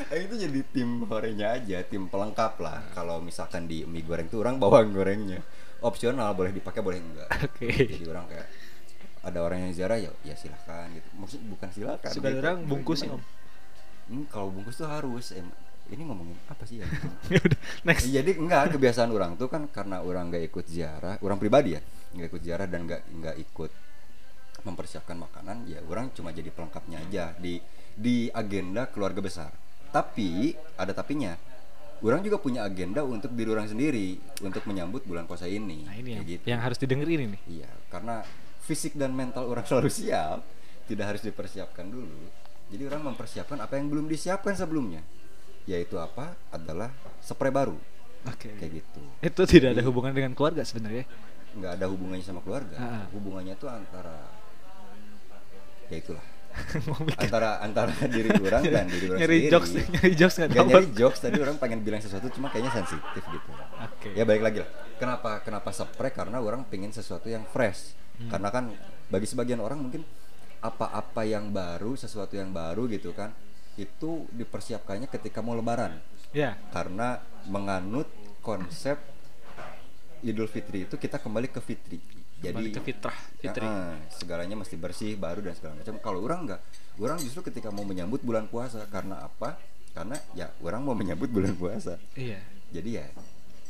Eh, 0.08 0.19
itu 0.25 0.34
jadi 0.38 0.60
tim 0.70 1.04
horenya 1.04 1.60
aja 1.60 1.84
tim 1.84 2.08
pelengkap 2.08 2.56
lah. 2.64 2.88
Kalau 2.96 3.20
misalkan 3.20 3.69
di 3.69 3.84
mie 3.84 4.00
goreng 4.00 4.32
tuh 4.32 4.40
orang 4.40 4.56
bawang 4.56 4.96
gorengnya. 4.96 5.44
Opsional 5.84 6.32
boleh 6.32 6.56
dipakai 6.56 6.81
boleh 6.81 7.04
enggak. 7.04 7.28
Oke. 7.44 7.69
jadi 7.69 8.06
orang 8.08 8.25
kayak 8.32 8.48
ada 9.25 9.38
orang 9.40 9.69
yang 9.69 9.72
ziarah 9.76 10.00
ya 10.00 10.08
ya 10.25 10.32
silahkan 10.40 10.88
gitu. 10.88 11.08
Maksud 11.20 11.40
bukan 11.52 11.69
silakan 11.69 12.12
suka 12.16 12.28
gitu. 12.32 12.40
orang 12.40 12.56
bungkus 12.64 13.04
sih 13.04 13.12
om? 13.12 13.20
Hmm, 14.08 14.25
kalau 14.32 14.48
bungkus 14.48 14.81
tuh 14.81 14.88
harus 14.88 15.36
em 15.36 15.52
ini 15.92 16.02
ngomongin 16.08 16.36
apa 16.48 16.64
sih 16.64 16.81
ya? 16.81 16.86
Ya 17.32 17.40
next. 17.84 18.08
Jadi 18.08 18.40
enggak 18.40 18.72
kebiasaan 18.72 19.10
orang 19.12 19.36
tuh 19.36 19.52
kan 19.52 19.69
karena 19.69 20.00
orang 20.00 20.32
nggak 20.32 20.44
ikut 20.48 20.64
ziarah 20.64 21.20
orang 21.20 21.36
pribadi 21.36 21.76
ya 21.76 21.81
nggak 22.14 22.28
ikut 22.31 22.42
ziarah 22.46 22.66
dan 22.70 22.86
nggak 22.86 23.02
nggak 23.20 23.36
ikut 23.42 23.70
mempersiapkan 24.64 25.19
makanan 25.19 25.69
ya 25.69 25.82
orang 25.84 26.08
cuma 26.16 26.32
jadi 26.32 26.48
pelengkapnya 26.48 27.04
aja 27.04 27.25
di 27.36 27.60
di 27.94 28.32
agenda 28.32 28.88
keluarga 28.88 29.20
besar. 29.20 29.52
Tapi 29.92 30.56
ada 30.75 30.90
tapinya. 30.96 31.36
Orang 32.04 32.20
juga 32.20 32.36
punya 32.36 32.66
agenda 32.66 33.00
untuk 33.00 33.32
diri 33.32 33.48
orang 33.48 33.70
sendiri 33.70 34.20
untuk 34.44 34.66
menyambut 34.69 35.08
bulan 35.08 35.25
puasa 35.25 35.48
ini. 35.48 35.88
Nah 35.88 35.96
ini 35.96 36.10
yang, 36.12 36.25
gitu. 36.26 36.44
yang 36.44 36.60
harus 36.60 36.76
didengerin 36.76 37.32
ini. 37.32 37.38
Iya 37.48 37.70
karena 37.88 38.25
fisik 38.64 38.96
dan 38.96 39.12
mental 39.12 39.48
orang 39.48 39.64
selalu 39.69 39.92
siap 39.92 40.40
tidak 40.88 41.14
harus 41.14 41.22
dipersiapkan 41.22 41.86
dulu. 41.88 42.28
Jadi 42.72 42.82
orang 42.88 43.12
mempersiapkan 43.12 43.60
apa 43.60 43.76
yang 43.76 43.92
belum 43.92 44.08
disiapkan 44.08 44.56
sebelumnya 44.56 45.04
yaitu 45.64 45.96
apa? 45.96 46.37
Adalah 46.52 46.93
spray 47.20 47.52
baru. 47.52 47.76
Oke. 48.25 48.52
Kayak 48.56 48.84
gitu. 48.84 49.00
Itu 49.20 49.43
tidak 49.44 49.76
ada 49.76 49.82
hubungan 49.84 50.12
dengan 50.12 50.32
keluarga 50.32 50.64
sebenarnya? 50.64 51.05
Nggak 51.55 51.72
ada 51.81 51.87
hubungannya 51.88 52.25
sama 52.25 52.40
keluarga. 52.40 52.76
Ah, 52.81 52.84
ah. 52.84 53.05
hubungannya 53.12 53.55
tuh 53.56 53.69
antara 53.70 54.16
ya 55.93 55.99
itulah. 56.00 56.26
Antara 57.19 57.58
antara 57.66 57.90
diri 58.06 58.31
orang 58.31 58.62
dan 58.62 58.87
diri 58.87 59.11
orang 59.11 59.26
nyari 59.26 59.38
sendiri. 59.43 59.50
jokes 59.50 59.70
nyari 59.75 60.12
jokes 60.14 60.34
nggak 60.38 60.50
dapat 60.55 60.70
nyari 60.70 60.87
jokes 60.94 61.19
tadi 61.19 61.38
orang 61.43 61.56
pengen 61.58 61.82
bilang 61.82 61.99
sesuatu 61.99 62.31
cuma 62.31 62.46
kayaknya 62.46 62.78
sensitif 62.78 63.22
gitu. 63.26 63.50
Oke. 63.82 64.14
Ya 64.14 64.22
balik 64.22 64.46
lagi 64.46 64.58
lah. 64.62 64.70
Kenapa 64.94 65.43
kenapa 65.43 65.75
spray 65.75 66.14
karena 66.14 66.38
orang 66.38 66.62
pengen 66.70 66.94
sesuatu 66.94 67.26
yang 67.26 67.43
fresh. 67.50 67.99
Hmm. 68.14 68.31
karena 68.31 68.49
kan 68.55 68.64
bagi 69.10 69.26
sebagian 69.26 69.58
orang 69.58 69.82
mungkin 69.82 70.06
apa-apa 70.62 71.26
yang 71.26 71.50
baru 71.50 71.99
sesuatu 71.99 72.38
yang 72.38 72.55
baru 72.55 72.87
gitu 72.87 73.10
kan 73.10 73.34
itu 73.74 74.26
dipersiapkannya 74.30 75.10
ketika 75.10 75.42
mau 75.42 75.58
lebaran 75.58 75.98
ya 76.30 76.54
karena 76.70 77.18
menganut 77.50 78.06
konsep 78.44 78.98
Idul 80.24 80.48
Fitri 80.48 80.88
itu 80.88 80.96
kita 80.96 81.20
kembali 81.20 81.52
ke 81.52 81.60
fitri. 81.60 82.00
Jadi 82.40 82.72
ke 82.72 82.80
fitrah 82.80 83.16
fitri 83.40 83.64
Ah, 83.64 83.96
segalanya 84.08 84.56
mesti 84.56 84.76
bersih, 84.76 85.16
baru 85.20 85.44
dan 85.44 85.52
segala 85.52 85.80
macam. 85.80 86.00
Kalau 86.00 86.20
orang 86.24 86.48
enggak, 86.48 86.60
orang 86.96 87.20
justru 87.20 87.44
ketika 87.44 87.68
mau 87.68 87.84
menyambut 87.84 88.24
bulan 88.24 88.48
puasa 88.48 88.88
karena 88.88 89.20
apa? 89.20 89.60
Karena 89.92 90.16
ya 90.32 90.48
orang 90.64 90.80
mau 90.80 90.96
menyambut 90.96 91.28
bulan 91.28 91.52
puasa. 91.60 92.00
iya 92.16 92.40
Jadi 92.72 92.90
ya 92.96 93.06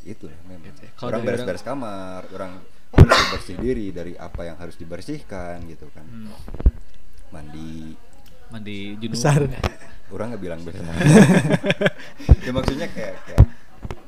itu 0.07 0.31
lah 0.31 0.41
memang. 0.47 0.71
Gitu 0.75 0.81
ya. 0.87 0.91
Orang 1.03 1.21
beres-beres 1.27 1.63
kamar, 1.67 2.23
orang 2.31 2.63
bersih 2.95 3.27
bersih 3.35 3.57
diri 3.59 3.87
dari 3.91 4.15
apa 4.15 4.47
yang 4.47 4.57
harus 4.59 4.79
dibersihkan 4.79 5.59
gitu 5.67 5.91
kan. 5.91 6.07
Hmm. 6.07 6.31
Mandi, 7.35 7.99
mandi 8.49 8.97
junub. 8.97 9.15
Besar. 9.15 9.41
orang 10.09 10.27
nggak 10.31 10.43
bilang 10.43 10.61
besar. 10.63 10.85
Ya 12.45 12.51
maksudnya 12.53 12.87
kayak 12.87 13.15
kayak 13.25 13.45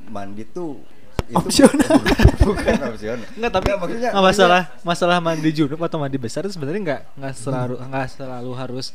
mandi 0.07 0.45
tuh 0.47 0.79
itu 1.27 1.35
Opsional. 1.35 1.99
bukan 2.39 2.77
opsional. 2.87 3.27
Enggak 3.37 3.53
tapi 3.53 3.67
Nggak, 3.67 3.79
maksudnya 3.81 4.11
nggak 4.15 4.27
masalah 4.29 4.63
masalah 4.81 5.19
mandi 5.19 5.51
junub 5.51 5.81
atau 5.81 5.99
mandi 5.99 6.19
besar 6.21 6.47
itu 6.47 6.55
sebenarnya 6.55 6.81
nggak 6.85 7.03
nggak 7.19 7.35
selalu 7.35 7.75
nggak 7.83 8.07
selalu 8.13 8.51
harus 8.55 8.87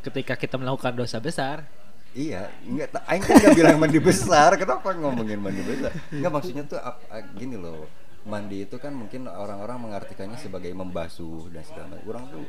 ketika 0.00 0.38
kita 0.38 0.54
melakukan 0.54 0.94
dosa 0.94 1.18
besar. 1.18 1.66
Iya 2.10 2.46
nggak 2.62 3.02
aing 3.08 3.22
kan 3.22 3.34
nggak 3.36 3.56
bilang 3.56 3.76
mandi 3.78 3.98
besar. 3.98 4.54
Kenapa 4.54 4.94
ngomongin 4.94 5.40
mandi 5.40 5.62
besar? 5.64 5.90
Nggak 6.12 6.30
maksudnya 6.30 6.62
tuh 6.64 6.78
ap- 6.78 7.02
gini 7.34 7.58
loh. 7.58 7.90
Mandi 8.20 8.68
itu 8.68 8.76
kan 8.76 8.92
mungkin 8.92 9.24
orang-orang 9.26 9.80
mengartikannya 9.80 10.36
sebagai 10.36 10.70
membasuh 10.70 11.48
dan 11.50 11.64
segala 11.64 11.86
macam. 11.90 12.04
Orang 12.06 12.24
tuh 12.28 12.44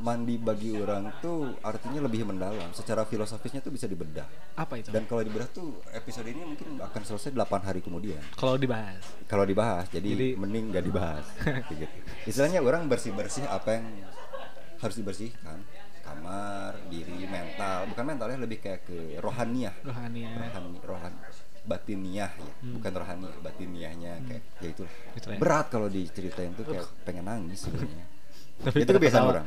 mandi 0.00 0.40
bagi 0.40 0.72
orang 0.78 1.12
tuh 1.20 1.58
artinya 1.60 2.00
lebih 2.06 2.24
mendalam. 2.24 2.72
Secara 2.72 3.04
filosofisnya 3.04 3.60
tuh 3.60 3.74
bisa 3.74 3.84
dibedah. 3.84 4.24
Apa 4.56 4.80
itu? 4.80 4.88
Dan 4.88 5.04
kalau 5.04 5.20
dibedah 5.20 5.50
tuh 5.50 5.82
episode 5.92 6.24
ini 6.30 6.40
mungkin 6.40 6.80
akan 6.80 7.02
selesai 7.04 7.34
8 7.34 7.66
hari 7.68 7.80
kemudian. 7.84 8.20
Kalau 8.32 8.56
dibahas? 8.56 9.02
Kalau 9.28 9.44
dibahas 9.44 9.90
jadi, 9.92 10.08
Jadi- 10.08 10.34
mending 10.38 10.72
nggak 10.72 10.84
dibahas. 10.84 11.26
Gitu. 11.72 11.86
istilahnya 12.24 12.60
orang 12.62 12.86
bersih 12.86 13.10
bersih 13.12 13.42
apa 13.48 13.80
yang 13.80 13.86
harus 14.78 14.96
dibersihkan? 14.96 15.58
Kamar 16.02 16.74
diri 16.90 17.24
mental. 17.24 17.88
Bukan 17.88 18.04
mental 18.04 18.26
ya 18.30 18.38
lebih 18.38 18.58
kayak 18.60 18.84
ke 18.84 19.16
rohaniah. 19.18 19.72
Rohania 19.82 20.28
rohani 20.36 20.78
rohan 20.82 21.14
batiniah 21.62 22.30
ya. 22.34 22.52
Bukan 22.74 22.92
rohani 22.92 23.26
batiniahnya 23.40 24.12
kayak 24.26 24.42
ya 24.60 24.68
itulah. 24.68 24.94
Gitu 25.14 25.26
ya. 25.30 25.38
berat 25.38 25.66
kalau 25.70 25.86
diceritain 25.86 26.52
tuh 26.58 26.66
kayak 26.66 26.86
pengen 27.06 27.24
nangis 27.24 27.64
sebenarnya. 27.64 28.04
Tapi 28.66 28.78
itu 28.84 28.92
kebiasaan 28.92 29.24
orang 29.26 29.46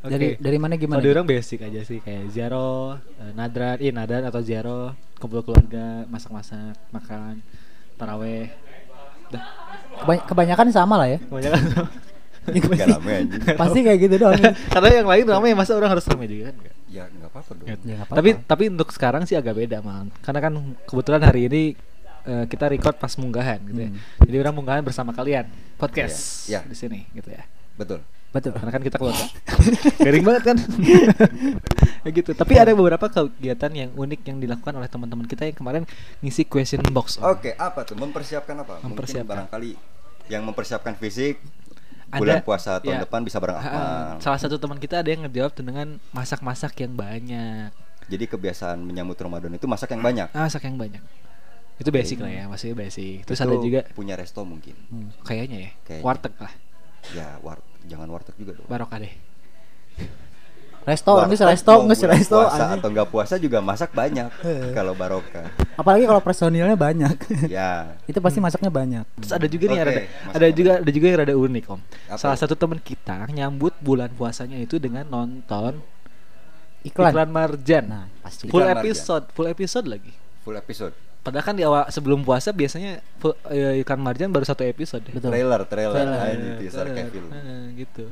Oke. 0.00 0.10
Dari 0.10 0.26
dari 0.36 0.56
mana 0.56 0.74
gimana? 0.74 0.96
Kalau 0.96 1.04
di 1.04 1.12
orang 1.12 1.28
basic 1.28 1.60
aja 1.60 1.80
sih 1.82 2.00
kayak 2.00 2.32
ziarah, 2.32 2.96
eh, 3.20 3.32
nadran, 3.32 3.76
iya 3.76 3.92
nadran 3.92 4.24
atau 4.24 4.40
ziarah, 4.40 4.92
kumpul 5.16 5.44
keluarga, 5.44 6.08
masak-masak, 6.08 6.72
makan, 6.88 7.44
taraweh. 7.94 8.48
Dah, 9.28 9.44
Kebany- 10.00 10.24
kebanyakan 10.24 10.66
sama 10.70 10.96
lah 10.96 11.08
ya. 11.08 11.18
kebanyakan. 11.20 11.60
Gak 12.40 12.88
rame 12.88 13.12
aja 13.20 13.52
Pasti 13.52 13.84
kayak 13.84 13.98
gitu 14.00 14.14
doang. 14.16 14.40
Karena 14.72 14.88
yang 14.96 15.06
lain 15.06 15.24
ramai 15.28 15.52
masa 15.52 15.76
orang 15.76 15.92
harus 15.92 16.08
ramai 16.08 16.24
juga 16.24 16.50
kan? 16.50 16.56
ya 16.90 17.06
nggak 17.06 17.30
apa-apa 17.30 17.50
dong 17.54 17.66
Ya, 17.68 17.74
nggak 17.76 17.98
apa-apa. 18.02 18.16
Tapi 18.18 18.30
tapi 18.42 18.64
untuk 18.66 18.88
sekarang 18.90 19.22
sih 19.22 19.36
agak 19.36 19.54
beda 19.54 19.78
malah. 19.78 20.08
Karena 20.18 20.40
kan 20.40 20.52
kebetulan 20.82 21.22
hari 21.22 21.46
ini 21.46 21.62
eh, 22.24 22.44
kita 22.48 22.66
record 22.66 22.96
pas 22.96 23.12
munggahan 23.14 23.60
gitu 23.62 23.78
ya. 23.78 23.90
Hmm. 23.92 24.00
Jadi 24.24 24.36
orang 24.40 24.54
munggahan 24.56 24.82
bersama 24.82 25.12
kalian 25.12 25.46
podcast 25.76 26.48
Iya, 26.48 26.64
iya. 26.64 26.66
di 26.66 26.74
sini 26.74 26.98
gitu 27.12 27.28
ya. 27.28 27.44
betul 27.76 28.00
Betul. 28.30 28.54
Karena 28.54 28.70
kan 28.70 28.82
kita 28.82 28.96
keluarga. 28.96 29.26
Garing 30.06 30.22
banget 30.22 30.42
kan? 30.46 30.56
ya 32.06 32.10
gitu. 32.10 32.30
Tapi 32.32 32.52
ada 32.54 32.70
beberapa 32.72 33.06
kegiatan 33.06 33.70
yang 33.70 33.90
unik 33.92 34.20
yang 34.24 34.38
dilakukan 34.38 34.72
oleh 34.72 34.86
teman-teman 34.86 35.26
kita 35.26 35.44
yang 35.44 35.56
kemarin 35.56 35.82
ngisi 36.20 36.46
question 36.46 36.80
box. 36.88 37.18
Oke, 37.18 37.52
apa 37.54 37.82
tuh? 37.82 37.98
Mempersiapkan 37.98 38.54
apa? 38.56 38.78
Mempersiapkan. 38.80 39.26
Mungkin 39.26 39.50
barangkali 39.50 39.70
yang 40.30 40.46
mempersiapkan 40.46 40.94
fisik 40.94 41.42
Ada- 42.06 42.18
bulan 42.18 42.36
puasa 42.42 42.78
tahun 42.78 42.96
ya. 42.96 43.00
depan 43.02 43.20
bisa 43.22 43.38
bareng 43.38 43.58
Akmal. 43.58 44.22
Salah 44.22 44.38
satu 44.38 44.56
teman 44.56 44.78
kita 44.78 45.02
ada 45.02 45.10
yang 45.10 45.26
ngejawab 45.26 45.52
dengan 45.52 45.98
masak-masak 46.10 46.78
yang 46.78 46.94
banyak. 46.94 47.70
Jadi 48.06 48.24
kebiasaan 48.26 48.78
menyambut 48.78 49.14
Ramadan 49.14 49.54
itu 49.54 49.66
masak 49.66 49.90
yang 49.90 50.02
banyak. 50.02 50.30
Ah, 50.30 50.46
masak 50.46 50.66
yang 50.66 50.74
banyak. 50.74 51.02
Itu 51.78 51.88
basic 51.88 52.20
lah 52.20 52.28
ya, 52.28 52.44
masih 52.44 52.74
basic. 52.76 53.24
Terus 53.24 53.38
Itu 53.38 53.46
ada 53.46 53.56
juga 53.56 53.80
punya 53.94 54.12
resto 54.12 54.42
mungkin. 54.44 54.74
hmm, 54.90 55.24
kayaknya 55.24 55.58
ya, 55.64 55.70
Kayaknya. 55.82 56.04
warteg 56.04 56.34
lah, 56.36 56.52
Ya, 57.16 57.28
war 57.40 57.56
jangan 57.86 58.08
warteg 58.08 58.36
juga 58.36 58.56
dong. 58.58 58.66
barokah 58.66 58.98
deh. 59.00 59.14
resto 60.80 61.12
Warteg 61.12 61.36
nggak 61.36 61.50
resto 61.52 61.72
nggak 61.76 62.08
resto 62.08 62.36
puasa 62.40 62.56
anjing. 62.56 62.80
atau 62.80 62.88
nggak 62.88 63.08
puasa 63.12 63.34
juga 63.36 63.60
masak 63.60 63.92
banyak 63.92 64.32
kalau 64.72 64.96
barokah. 64.96 65.52
apalagi 65.76 66.08
kalau 66.08 66.24
personilnya 66.24 66.72
banyak 66.72 67.16
ya. 67.52 68.00
itu 68.08 68.16
pasti 68.16 68.40
masaknya 68.40 68.72
banyak 68.72 69.04
Terus 69.20 69.32
ada 69.36 69.44
juga 69.44 69.64
nih 69.68 69.76
Oke, 69.76 69.84
ada 69.84 69.92
ada 70.32 70.46
juga 70.56 70.72
ada 70.80 70.90
juga 70.90 71.06
yang 71.12 71.18
rada 71.20 71.34
unik 71.36 71.64
om. 71.68 71.80
Apa 72.08 72.16
Salah 72.16 72.38
satu 72.40 72.56
teman 72.56 72.80
kita 72.80 73.28
nyambut 73.28 73.76
bulan 73.84 74.08
puasanya 74.16 74.56
itu 74.56 74.80
dengan 74.80 75.04
nonton 75.04 75.84
iklan, 76.80 77.12
iklan 77.12 77.28
Marjan. 77.28 77.84
nah 77.84 78.04
pasti 78.24 78.48
full 78.48 78.64
Iklan 78.64 78.72
Marjan. 78.72 78.80
episode, 78.88 79.24
full 79.36 79.48
episode 79.52 79.84
lagi. 79.84 80.12
Full 80.40 80.56
episode. 80.56 80.96
Padahal 81.20 81.44
kan 81.44 81.52
di 81.52 81.62
awal 81.62 81.84
sebelum 81.88 82.24
puasa 82.24 82.48
biasanya 82.50 83.04
eh, 83.52 83.84
iklan 83.84 84.00
Marjan 84.00 84.32
baru 84.32 84.42
satu 84.42 84.64
episode. 84.64 85.04
Betul. 85.04 85.28
Trailer, 85.28 85.60
trailer, 85.68 85.94
Trailer. 86.00 86.20
anjing, 86.32 86.54
teaser 86.58 86.86
kayak 86.88 87.10
film. 87.12 87.28
eh, 87.30 87.64
gitu. 87.76 88.04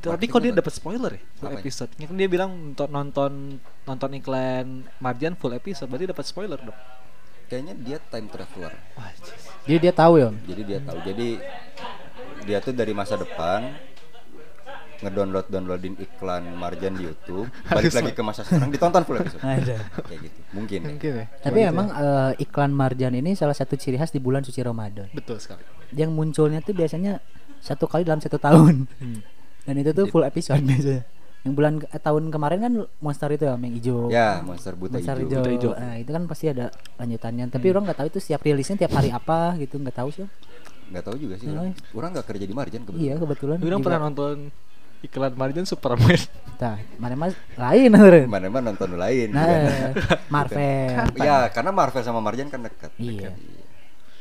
Tapi 0.00 0.24
kok 0.24 0.40
dia 0.40 0.56
dapat 0.56 0.72
spoiler 0.72 1.12
ya 1.12 1.22
full 1.36 1.52
Apanya? 1.52 1.60
episode? 1.60 1.90
Kan 1.92 2.16
dia 2.16 2.24
bilang 2.24 2.50
nonton 2.72 2.88
nonton 2.88 3.32
nonton 3.84 4.10
iklan 4.16 4.66
Marjan 4.96 5.36
full 5.36 5.52
episode, 5.52 5.92
berarti 5.92 6.08
dapat 6.08 6.24
spoiler 6.24 6.56
dong. 6.56 6.78
Kayaknya 7.46 7.74
dia 7.76 7.98
time 8.00 8.30
traveler. 8.30 8.72
Wah, 8.96 9.10
jeez. 9.12 9.42
jadi 9.66 9.78
dia 9.82 9.92
tahu 9.92 10.14
ya 10.16 10.30
Jadi 10.48 10.62
dia 10.64 10.80
tahu. 10.80 10.98
Jadi 11.04 11.28
dia 12.40 12.58
tuh 12.64 12.72
dari 12.72 12.96
masa 12.96 13.20
depan 13.20 13.76
ngedownload 15.00 15.46
downloadin 15.46 15.94
iklan 15.96 16.44
Marjan 16.52 16.92
di 16.92 17.04
YouTube, 17.04 17.48
balik 17.66 17.88
Harus 17.88 17.94
lagi 17.94 18.12
ke 18.12 18.20
masa 18.20 18.40
sekarang 18.42 18.68
ditonton 18.68 19.02
full 19.02 19.16
episode. 19.16 19.40
Ada. 19.40 19.76
Kayak 19.98 20.20
gitu. 20.22 20.38
Mungkin. 20.52 20.78
ya. 20.78 20.88
Mungkin 20.88 21.12
ya. 21.14 21.26
tapi 21.40 21.58
emang 21.62 21.88
eh, 21.88 22.32
iklan 22.38 22.70
Marjan 22.70 23.12
ini 23.12 23.32
salah 23.32 23.52
satu 23.52 23.74
ciri 23.74 23.96
khas 23.96 24.08
di 24.08 24.18
bulan 24.18 24.40
suci 24.40 24.60
Ramadan 24.60 25.08
Betul 25.10 25.36
sekali. 25.36 25.64
yang 25.92 26.10
munculnya 26.10 26.60
tuh 26.60 26.72
biasanya 26.72 27.18
satu 27.58 27.84
kali 27.84 28.02
dalam 28.02 28.18
satu 28.18 28.36
tahun 28.36 28.84
Hmm. 28.96 29.20
dan 29.62 29.74
itu 29.76 29.90
tuh 29.90 30.06
full 30.06 30.22
episode 30.22 30.60
biasanya 30.62 31.04
yang 31.40 31.54
bulan 31.54 31.80
eh, 31.82 31.96
tahun 31.98 32.28
kemarin 32.28 32.58
kan 32.60 32.72
monster 32.98 33.28
itu 33.30 33.44
ya 33.44 33.54
yang 33.54 33.72
hijau 33.74 33.98
Ya, 34.08 34.28
monster 34.40 34.72
buta 34.72 34.96
monster 34.96 35.16
hijau. 35.16 35.24
hijau. 35.26 35.40
Buta 35.40 35.50
hijau. 35.50 35.72
Nah, 35.74 35.94
itu 35.96 36.10
kan 36.10 36.22
pasti 36.24 36.46
ada 36.46 36.68
lanjutannya 36.96 37.44
tapi 37.48 37.66
orang 37.66 37.82
nggak 37.82 37.98
tahu 37.98 38.08
itu 38.08 38.18
setiap 38.18 38.40
rilisnya 38.42 38.76
tiap 38.78 38.92
hari 38.92 39.08
apa 39.08 39.56
gitu 39.56 39.76
nggak 39.76 39.96
tahu 39.96 40.08
sih 40.10 40.28
Nggak 40.90 41.04
tahu 41.06 41.16
juga 41.16 41.34
sih. 41.36 41.46
Nggak 41.46 41.62
orang. 41.62 41.74
Orang 41.94 42.10
nggak 42.12 42.26
kerja 42.26 42.44
di 42.44 42.52
Marjan 42.52 42.82
kebetulan. 42.82 43.00
iya 43.00 43.14
kebetulan 43.14 43.56
juga. 43.56 43.78
pernah 43.80 44.00
nonton 44.02 44.36
iklan 45.00 45.32
Marjan 45.32 45.64
Superman? 45.64 46.20
Tah, 46.54 46.76
mana 46.96 47.16
mas 47.16 47.32
lain 47.54 47.88
meren. 47.88 48.26
Mana 48.26 48.46
mana 48.46 48.68
nonton 48.68 48.92
lain. 48.94 49.28
Nah, 49.30 49.48
eh, 49.48 49.90
Marvel 50.28 50.92
Ya, 51.16 51.48
karena 51.48 51.70
Marvel 51.70 52.02
sama 52.02 52.20
Marjan 52.20 52.46
kan 52.46 52.60
dekat. 52.60 52.92
Iya. 52.96 53.32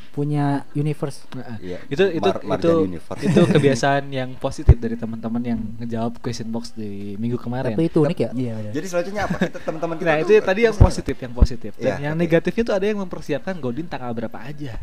Punya 0.09 0.65
universe. 0.71 1.27
Nah, 1.31 1.59
Iya. 1.59 1.79
itu 1.85 2.03
itu 2.09 2.25
Mar- 2.25 2.39
itu 2.39 2.49
Marjan 2.49 2.75
Universe. 2.89 3.21
itu 3.21 3.41
kebiasaan 3.55 4.03
yang 4.09 4.29
positif 4.35 4.75
dari 4.75 4.95
teman-teman 4.95 5.41
yang 5.45 5.59
ngejawab 5.77 6.17
question 6.17 6.49
box 6.49 6.73
di 6.73 7.13
minggu 7.15 7.37
kemarin. 7.37 7.71
Tapi 7.71 7.85
itu 7.85 7.99
unik 8.01 8.17
ya? 8.17 8.29
Iya. 8.33 8.53
benar. 8.57 8.71
Jadi 8.73 8.87
selanjutnya 8.87 9.21
apa? 9.25 9.37
Kita 9.37 9.59
teman-teman 9.61 9.95
kita 9.99 10.07
nah 10.07 10.17
itu 10.17 10.31
tadi 10.41 10.61
yang 10.63 10.75
positif, 10.75 11.15
yang 11.15 11.33
positif. 11.33 11.71
Dan 11.75 11.85
Iya, 11.85 11.95
yang 12.01 12.15
negatifnya 12.15 12.63
tuh 12.65 12.73
ada 12.73 12.85
yang 12.85 12.99
mempersiapkan 12.99 13.55
Godin 13.57 13.85
tanggal 13.85 14.11
berapa 14.11 14.39
aja. 14.39 14.79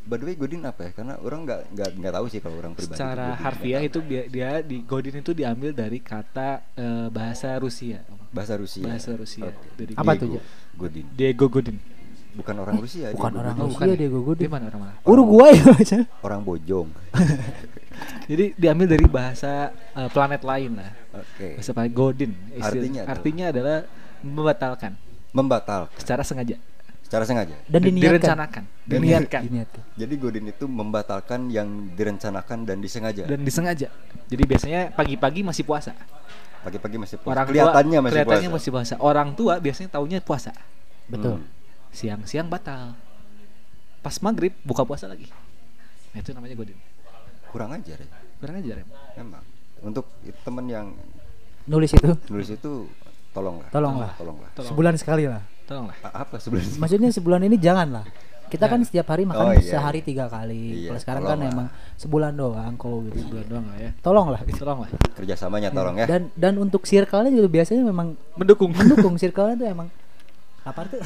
By 0.00 0.16
the 0.16 0.24
way, 0.24 0.34
Godin 0.34 0.64
apa 0.64 0.80
ya? 0.82 0.90
Karena 0.92 1.14
orang 1.18 1.44
nggak 1.44 1.60
nggak 1.70 1.88
nggak 1.94 2.12
tahu 2.12 2.26
sih 2.26 2.40
kalau 2.40 2.56
orang 2.56 2.72
pribadi. 2.72 2.96
Secara 2.96 3.26
Godin 3.30 3.44
harfiah 3.44 3.78
apa. 3.78 3.86
itu 3.86 3.98
dia, 4.02 4.22
dia 4.26 4.50
di 4.60 4.76
Godin 4.82 5.14
itu 5.16 5.32
diambil 5.32 5.70
dari 5.70 5.98
kata 5.98 6.48
eh, 6.72 7.06
bahasa 7.08 7.54
Rusia. 7.56 8.00
bahasa 8.30 8.54
Rusia. 8.54 8.86
Bahasa 8.86 9.10
Rusia. 9.12 9.50
Dari 9.74 9.92
Apa 9.92 10.14
Diego 10.14 10.38
tuh? 10.38 10.42
Godin. 10.74 11.04
Diego 11.12 11.46
Godin. 11.46 11.76
Bukan 12.30 12.54
orang 12.56 12.76
Rusia. 12.78 13.10
Bukan 13.10 13.26
Diego 13.28 13.38
orang 13.38 13.52
Godin. 13.52 13.60
Oh, 13.60 13.66
Rusia 13.66 13.74
bukan 13.76 13.86
ya? 13.86 13.96
Diego 13.98 14.18
Godin. 14.22 14.42
Dia 14.42 14.50
mana 14.50 14.64
orang 14.66 14.80
mana? 14.80 14.94
Uruguay 15.02 15.52
aja. 15.82 15.98
Orang 16.20 16.40
Bojong. 16.42 16.88
Jadi 18.30 18.44
diambil 18.54 18.86
dari 18.88 19.06
bahasa 19.06 19.52
eh, 19.74 20.08
planet 20.08 20.42
lain 20.42 20.70
lah. 20.78 20.90
Oke. 21.12 21.58
Bahasa 21.58 21.70
planet 21.70 21.92
Godin. 21.92 22.30
Istilah- 22.50 22.66
Artinya 22.66 23.02
artinya 23.04 23.44
adalah 23.50 23.78
membatalkan 24.20 24.92
Membatal 25.30 25.86
secara 25.94 26.26
sengaja. 26.26 26.58
Secara 27.10 27.26
sengaja. 27.26 27.58
Dan 27.66 27.82
Di- 27.82 27.90
diniatkan. 27.90 28.06
direncanakan, 28.06 28.62
Dan 28.86 28.98
diniatkan 29.02 29.42
Diniatkan. 29.50 29.82
Jadi 29.98 30.14
Godin 30.14 30.46
itu 30.46 30.64
membatalkan 30.70 31.50
yang 31.50 31.90
direncanakan 31.98 32.62
dan 32.62 32.78
disengaja. 32.78 33.26
dan 33.26 33.42
disengaja. 33.42 33.90
Jadi 34.30 34.42
biasanya 34.46 34.94
pagi-pagi 34.94 35.42
masih 35.42 35.66
puasa. 35.66 35.90
Pagi-pagi 36.62 37.02
masih 37.02 37.18
puasa. 37.18 37.34
Orang 37.34 37.46
kelihatannya 37.50 37.98
tua, 37.98 38.04
masih 38.06 38.14
kelihatannya 38.14 38.46
puasa. 38.46 38.62
masih 38.62 38.70
puasa. 38.70 38.94
Orang 39.02 39.28
tua 39.34 39.58
biasanya 39.58 39.90
taunya 39.90 40.22
puasa. 40.22 40.54
Betul. 41.10 41.42
Hmm. 41.42 41.50
Siang-siang 41.90 42.46
batal. 42.46 42.94
Pas 44.06 44.14
maghrib 44.22 44.54
buka 44.62 44.86
puasa 44.86 45.10
lagi. 45.10 45.26
Nah, 46.14 46.22
itu 46.22 46.30
namanya 46.30 46.54
godin. 46.54 46.78
Kurang 47.50 47.74
ajar 47.74 47.98
ya. 47.98 48.08
Kurang 48.38 48.54
ajar 48.62 48.76
ya. 48.78 48.86
Memang. 49.18 49.42
Untuk 49.82 50.06
teman 50.46 50.70
yang 50.70 50.94
Nulis 51.66 51.90
itu 51.92 52.10
nulis 52.30 52.48
itu 52.54 52.86
tolonglah. 53.34 53.68
Tolonglah. 53.74 54.14
Tolonglah. 54.14 54.50
Tolong. 54.54 54.70
sebulan 54.70 54.94
sekali 54.94 55.26
lah. 55.26 55.42
Tolonglah. 55.70 55.96
A- 56.02 56.26
apa 56.26 56.36
sebenarnya? 56.36 56.74
Maksudnya 56.76 57.10
sebulan 57.14 57.40
ini 57.46 57.56
jangan 57.56 57.88
lah. 57.92 58.06
Kita 58.50 58.66
kan 58.66 58.82
setiap 58.82 59.06
hari 59.06 59.22
makan 59.22 59.46
Oh, 59.46 59.54
iya, 59.54 59.62
sehari 59.62 60.02
iya. 60.02 60.08
tiga 60.10 60.26
kali. 60.26 60.82
Iya, 60.82 60.88
Kalau 60.90 60.98
sekarang 60.98 61.22
kan 61.22 61.38
tolonglah. 61.38 61.54
emang 61.54 61.66
sebulan 61.94 62.32
doang 62.34 62.72
kok 62.74 62.90
gitu. 63.06 63.18
Sebulan 63.22 63.46
doang 63.46 63.66
lah 63.70 63.78
ya. 63.78 63.90
Tolonglah. 64.02 64.40
Tolonglah. 64.50 64.88
Kerjasamanya 65.14 65.70
tolong 65.70 65.94
ya. 65.94 66.06
Dan 66.10 66.34
dan 66.34 66.58
untuk 66.58 66.82
circle-nya 66.82 67.30
juga 67.30 67.46
biasanya 67.48 67.86
memang 67.86 68.18
Mendukung. 68.34 68.74
mendukung 68.74 69.14
circle-nya 69.14 69.54
tuh 69.54 69.68
emang 69.70 69.86
lapar 70.66 70.90
tuh. 70.90 70.98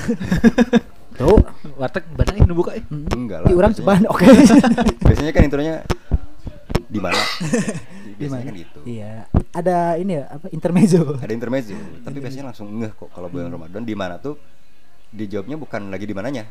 tuh. 1.20 1.36
Warteg 1.76 2.08
banyak 2.10 2.34
yang 2.40 2.56
buka 2.56 2.72
ya. 2.72 2.82
Mm. 2.88 3.12
Enggak 3.12 3.38
lah. 3.44 3.48
Di 3.52 3.54
orang 3.54 3.72
ceban 3.76 4.02
oke. 4.08 4.24
Biasanya 5.04 5.32
kan 5.36 5.42
intronya 5.44 5.74
di 6.88 6.98
mana? 6.98 7.20
Di 8.14 8.24
Biasanya 8.24 8.40
mana? 8.40 8.48
kan 8.48 8.54
gitu. 8.56 8.78
Iya. 8.88 9.12
Ada 9.52 9.76
ini 9.98 10.12
ya 10.16 10.24
apa 10.32 10.46
intermezzo. 10.48 11.02
Ada 11.20 11.32
intermezzo. 11.34 11.76
Tapi 12.00 12.16
biasanya 12.24 12.48
langsung 12.48 12.72
ngeh 12.72 12.94
kok 12.94 13.12
kalau 13.12 13.28
bulan 13.28 13.52
Ramadan 13.52 13.82
di 13.82 13.92
mana 13.92 14.16
tuh 14.16 14.40
dijawabnya 15.14 15.54
bukan 15.54 15.94
lagi 15.94 16.04
di 16.04 16.14
mananya, 16.14 16.44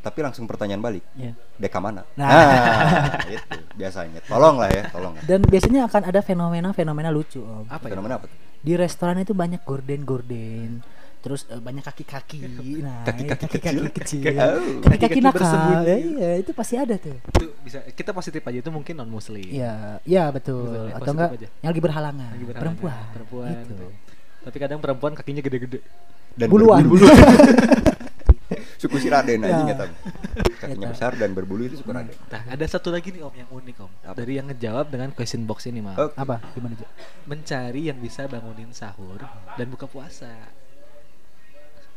tapi 0.00 0.20
langsung 0.20 0.44
pertanyaan 0.44 0.80
balik. 0.80 1.04
Iya. 1.16 1.32
Deka 1.56 1.80
mana? 1.80 2.04
Nah. 2.16 2.28
Nah, 2.28 3.20
itu 3.28 3.56
biasanya. 3.76 4.20
Tolong 4.24 4.56
lah 4.60 4.68
ya, 4.68 4.82
tolong. 4.92 5.16
Dan 5.24 5.40
biasanya 5.44 5.88
akan 5.88 6.02
ada 6.08 6.20
fenomena-fenomena 6.20 7.08
lucu 7.08 7.40
om. 7.40 7.64
Apa 7.68 7.88
ya? 7.88 7.96
Fenomena 7.96 8.20
apa 8.20 8.28
tuh? 8.28 8.36
Di 8.60 8.76
restoran 8.76 9.20
itu 9.20 9.32
banyak 9.32 9.64
gorden-gorden. 9.64 10.84
Terus 11.20 11.44
eh, 11.52 11.60
banyak 11.60 11.84
kaki-kaki. 11.84 12.40
Nah, 12.80 13.04
Kaki-kaki 13.04 13.44
kaki-kaki 13.44 13.76
kecil. 13.76 13.92
kecil. 13.92 14.22
Kayak, 14.24 14.48
oh. 14.56 14.80
Kaki-kaki 14.80 15.20
Kaki-kaki 15.20 15.20
nakal. 15.20 15.80
Ya, 15.84 15.96
iya, 16.00 16.30
itu 16.40 16.50
pasti 16.56 16.74
ada 16.80 16.96
tuh. 16.96 17.16
Itu 17.28 17.44
bisa 17.60 17.84
kita 17.92 18.16
positif 18.16 18.40
aja 18.40 18.56
itu 18.56 18.70
mungkin 18.72 18.96
non 18.96 19.12
muslim. 19.12 19.44
Iya, 19.44 20.00
iya 20.08 20.32
betul. 20.32 20.64
Betul, 20.64 20.84
ya, 20.88 20.96
Atau 20.96 21.12
enggak 21.12 21.30
aja. 21.36 21.48
yang 21.60 21.70
lagi 21.76 21.82
berhalangan. 21.84 22.30
Lagi 22.32 22.46
berhalangan. 22.48 22.64
Perempuan. 22.64 23.04
Perempuan. 23.12 23.52
Gitu. 23.52 23.68
betul. 23.76 23.90
Tapi 24.40 24.56
kadang 24.56 24.78
perempuan 24.80 25.12
kakinya 25.12 25.42
gede-gede. 25.44 25.80
Dan 26.40 26.48
Buluan. 26.48 26.88
suku 28.80 28.96
si 28.96 29.06
Raden 29.06 29.44
aja 29.44 29.52
Ya. 29.52 29.60
nggak 29.62 29.78
tahu. 29.78 29.90
Kakinya 30.56 30.88
Eta. 30.88 30.92
besar 30.96 31.12
dan 31.14 31.30
berbulu 31.30 31.62
itu 31.62 31.76
suku 31.76 31.92
Raden. 31.92 32.16
Nah, 32.26 32.42
ada 32.48 32.64
satu 32.64 32.88
lagi 32.88 33.12
nih 33.12 33.20
Om 33.20 33.34
yang 33.36 33.50
unik 33.52 33.76
Om. 33.76 33.92
Apa? 34.02 34.16
Dari 34.16 34.32
yang 34.32 34.46
ngejawab 34.48 34.86
dengan 34.88 35.12
question 35.12 35.44
box 35.44 35.68
ini, 35.68 35.78
Mal. 35.78 35.94
Oh, 35.94 36.08
Apa? 36.16 36.40
Gimana? 36.50 36.80
Mencari 37.24 37.86
yang 37.86 38.00
bisa 38.00 38.24
bangunin 38.24 38.72
sahur 38.72 39.20
dan 39.54 39.66
buka 39.68 39.84
puasa. 39.84 40.32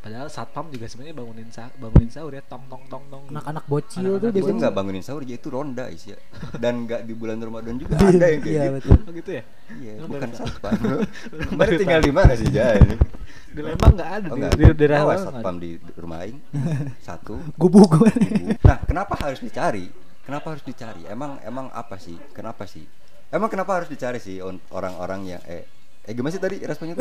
Padahal 0.03 0.27
satpam 0.27 0.67
juga 0.67 0.83
sebenarnya 0.83 1.15
bangunin 1.15 1.47
sah 1.47 1.71
bangunin 1.79 2.11
sahur 2.11 2.35
ya 2.35 2.43
tong 2.43 2.67
tong 2.67 2.83
tong 2.91 3.07
tong. 3.07 3.23
Anak-anak 3.31 3.63
bocil 3.65 4.03
Anak-anak 4.03 4.19
tuh 4.19 4.27
itu 4.27 4.35
biasanya. 4.35 4.59
nggak 4.59 4.73
bangunin 4.75 4.99
sahur, 4.99 5.23
ya 5.23 5.35
itu 5.39 5.47
ronda 5.47 5.85
isi 5.87 6.11
ya. 6.11 6.19
Dan 6.59 6.83
nggak 6.83 7.07
di 7.07 7.13
bulan 7.15 7.39
Ramadan 7.39 7.79
juga 7.79 7.95
ada 7.95 8.11
yang 8.27 8.43
kayak 8.43 8.51
Iya, 8.51 8.63
gitu. 8.67 8.73
betul. 8.75 8.97
Oh 8.99 9.11
gitu 9.15 9.31
ya? 9.31 9.43
Iya, 9.71 9.93
Lu 9.95 10.05
bukan 10.11 10.29
satpam. 10.35 10.71
Kemarin 11.55 11.73
tinggal 11.79 12.01
di 12.03 12.11
mana 12.11 12.31
sih 12.35 12.47
Jaya 12.51 12.75
ini? 12.77 12.95
Di 13.53 13.61
Lembang 13.61 13.93
nggak 13.93 14.09
ada 14.11 14.27
Oh, 14.27 14.35
di, 14.35 14.41
enggak. 14.43 14.51
di 14.57 14.63
daerah 14.75 14.97
Awas 15.05 15.19
satpam 15.23 15.55
di 15.55 15.69
rumah 15.95 16.19
aing. 16.25 16.39
Satu. 17.07 17.37
Gubuk 17.55 17.85
gue. 17.95 18.11
Nah, 18.59 18.83
kenapa 18.83 19.13
harus 19.15 19.39
dicari? 19.39 19.87
Kenapa 20.25 20.51
harus 20.51 20.65
dicari? 20.65 21.07
Emang 21.07 21.39
emang 21.45 21.71
apa 21.71 21.95
sih? 21.95 22.19
Kenapa 22.33 22.67
sih? 22.67 22.83
Emang 23.29 23.47
kenapa 23.47 23.79
harus 23.79 23.87
dicari 23.87 24.17
sih 24.17 24.41
orang-orang 24.43 25.37
yang 25.37 25.41
eh 25.47 25.63
eh 26.03 26.11
gimana 26.11 26.33
sih 26.33 26.41
tadi 26.41 26.59
responnya 26.59 26.99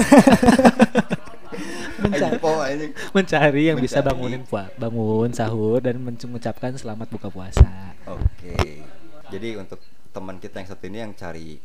Mencari. 1.99 2.87
Mencari 3.13 3.63
yang 3.65 3.79
bisa 3.79 3.99
Mencari. 3.99 4.09
bangunin 4.09 4.43
pua 4.43 4.71
bangun 4.75 5.31
sahur 5.31 5.79
dan 5.79 5.99
mengucapkan 5.99 6.73
selamat 6.73 7.09
buka 7.09 7.29
puasa. 7.29 7.95
Oke. 8.05 8.83
Jadi 9.29 9.57
untuk 9.57 9.81
teman 10.11 10.37
kita 10.37 10.59
yang 10.59 10.69
satu 10.69 10.85
ini 10.85 10.99
yang 11.01 11.13
cari 11.13 11.57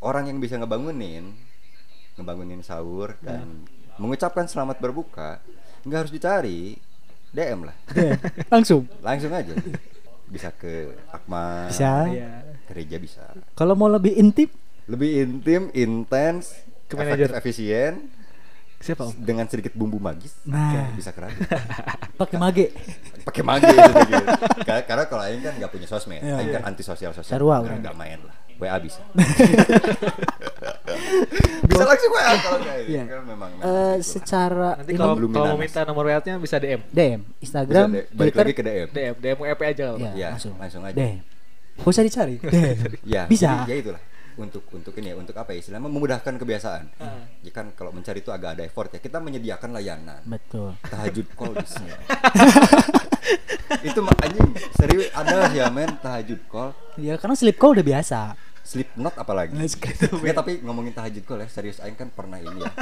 orang 0.00 0.26
yang 0.26 0.38
bisa 0.38 0.54
ngebangunin, 0.56 1.34
ngebangunin 2.14 2.60
sahur 2.60 3.18
dan 3.20 3.66
mengucapkan 3.96 4.46
selamat 4.46 4.78
berbuka, 4.78 5.42
nggak 5.82 5.98
harus 5.98 6.12
dicari, 6.12 6.78
DM 7.30 7.62
lah, 7.62 7.76
Iya, 7.92 8.16
Langsung. 8.48 8.86
langsung 9.00 9.30
aja. 9.30 9.52
Bisa 10.24 10.50
ke 10.52 10.94
Akmal, 11.10 11.68
Bisa. 11.68 12.06
Iya. 12.06 12.30
gereja 12.64 12.96
bisa. 12.96 13.24
Kalau 13.52 13.74
mau 13.74 13.86
lebih 13.86 14.14
intim, 14.14 14.46
Lebih 14.86 15.10
intim, 15.20 15.62
intens, 15.72 16.54
Ke 16.86 16.94
efektif, 16.96 17.28
manajer. 17.28 17.30
efisien, 17.36 17.92
Siapa 18.80 19.04
om? 19.04 19.12
dengan 19.14 19.44
sedikit 19.44 19.72
bumbu 19.72 19.96
magis 19.96 20.32
Nah. 20.42 20.72
ya, 20.72 20.82
bisa 20.90 21.12
kerabat 21.12 21.36
pakai 22.20 22.36
mage 22.36 22.66
pakai 23.22 23.42
mage 23.42 23.68
itu 23.68 23.92
gitu. 24.08 24.24
Ka- 24.62 24.84
karena 24.84 25.04
kalau 25.04 25.22
aing 25.22 25.40
kan 25.40 25.52
nggak 25.54 25.68
punya 25.68 25.84
sosmed 25.84 26.16
Iya, 26.18 26.34
aing 26.34 26.48
iya. 26.48 26.54
kan 26.58 26.62
anti 26.66 26.80
sosial 26.80 27.12
sosial 27.12 27.36
Nah, 27.36 27.60
orang. 27.60 27.78
nggak 27.78 27.92
main 27.94 28.20
lah 28.20 28.32
WA 28.56 28.76
bisa 28.76 29.00
bisa 31.62 31.82
langsung 31.82 32.10
WA 32.10 32.32
kalau 32.36 32.58
ini 32.60 32.88
Iya. 32.90 33.02
kan 33.06 33.20
memang 33.22 33.50
Eh, 33.52 33.58
memang 33.58 33.94
gitu. 33.94 34.04
secara 34.06 34.68
Nanti 34.76 34.92
kalau 34.94 35.14
belum 35.14 35.30
kalau 35.30 35.56
minta 35.56 35.80
nomor 35.82 36.04
WA-nya 36.06 36.34
bisa 36.36 36.56
DM. 36.56 36.80
DM 36.88 37.20
Bisa 37.34 37.60
Instagram 37.62 37.88
balik 38.10 38.32
Twitter 38.32 38.42
lagi 38.42 38.54
ke 38.54 38.62
DM 38.62 38.88
DM, 38.90 39.14
DM 39.18 39.38
EP 39.46 39.60
aja 39.62 39.82
kalau. 39.86 39.98
ya, 39.98 40.12
Ya, 40.14 40.28
langsung 40.30 40.54
langsung 40.56 40.82
aja. 40.82 40.94
DM 40.94 41.20
Gak 41.76 41.86
usah 41.86 42.02
dicari 42.02 42.34
DM 42.36 42.78
ya 43.14 43.22
bisa 43.26 43.48
jadi 43.58 43.64
ya 43.66 43.76
itulah 43.78 44.02
untuk 44.38 44.66
untuk 44.70 44.94
ini 45.00 45.10
ya 45.12 45.16
untuk 45.18 45.34
apa 45.34 45.50
ya? 45.56 45.64
Istilahnya 45.64 45.88
memudahkan 45.88 46.34
kebiasaan. 46.38 46.84
Ah. 47.00 47.24
ya 47.40 47.50
kan 47.50 47.72
kalau 47.74 47.90
mencari 47.90 48.22
itu 48.22 48.30
agak 48.30 48.58
ada 48.58 48.62
effort 48.66 48.90
ya. 48.94 49.00
Kita 49.00 49.18
menyediakan 49.18 49.70
layanan. 49.74 50.22
Betul. 50.28 50.76
Tahajud 50.86 51.26
call 51.38 51.54
bisa 51.58 51.82
itu 53.86 54.00
mah 54.02 54.16
anjing 54.26 54.50
serius 54.74 55.06
ada 55.14 55.50
ya 55.54 55.70
men 55.70 55.90
tahajud 56.02 56.40
call. 56.50 56.70
Ya 56.98 57.14
karena 57.16 57.36
sleep 57.38 57.56
call 57.56 57.78
udah 57.78 57.86
biasa. 57.86 58.20
Sleep 58.66 58.90
not 58.98 59.14
apalagi. 59.18 59.54
Nggak, 59.54 60.34
tapi 60.36 60.52
ngomongin 60.62 60.94
tahajud 60.94 61.22
call 61.26 61.42
ya 61.42 61.48
serius 61.50 61.78
aing 61.82 61.96
kan 61.96 62.10
pernah 62.10 62.38
ini 62.38 62.66
ya. 62.66 62.72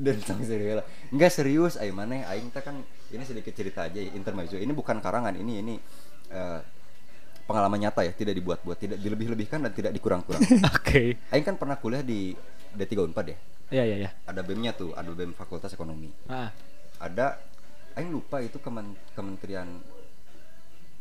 Dan 0.00 0.16
sang 0.24 0.40
serius 0.46 0.80
lah. 0.80 0.86
Nggak 1.12 1.30
serius 1.34 1.74
aing 1.76 1.94
mana 1.94 2.24
aing 2.30 2.48
teh 2.54 2.62
kan 2.62 2.78
ini 3.10 3.24
sedikit 3.26 3.52
cerita 3.52 3.90
aja 3.90 3.98
ya, 3.98 4.14
intermezzo 4.14 4.54
ini 4.56 4.70
bukan 4.70 5.02
karangan 5.02 5.34
ini 5.34 5.52
ini 5.60 5.74
eh, 6.30 6.60
pengalaman 7.50 7.78
nyata 7.80 8.00
ya 8.00 8.12
tidak 8.12 8.32
dibuat-buat 8.32 8.78
tidak 8.78 8.98
dilebih-lebihkan 8.98 9.58
dan 9.60 9.72
tidak 9.72 9.90
dikurang-kurang 9.90 10.38
Oke. 10.72 11.18
aing 11.26 11.42
kan 11.42 11.56
pernah 11.56 11.74
kuliah 11.74 12.00
di 12.00 12.30
D34 12.70 13.18
ya 13.26 13.38
Iya 13.70 13.84
iya 13.84 13.96
iya. 13.98 14.10
ada 14.24 14.40
BEM-nya 14.40 14.70
tuh 14.72 14.90
ada 14.92 15.06
BEM 15.08 15.30
Fakultas 15.32 15.70
Ekonomi 15.70 16.10
Ah. 16.26 16.50
ada 16.96 17.38
aing 17.92 18.08
lupa 18.08 18.38
itu 18.38 18.56
kemen, 18.56 18.86
kementerian 19.12 19.66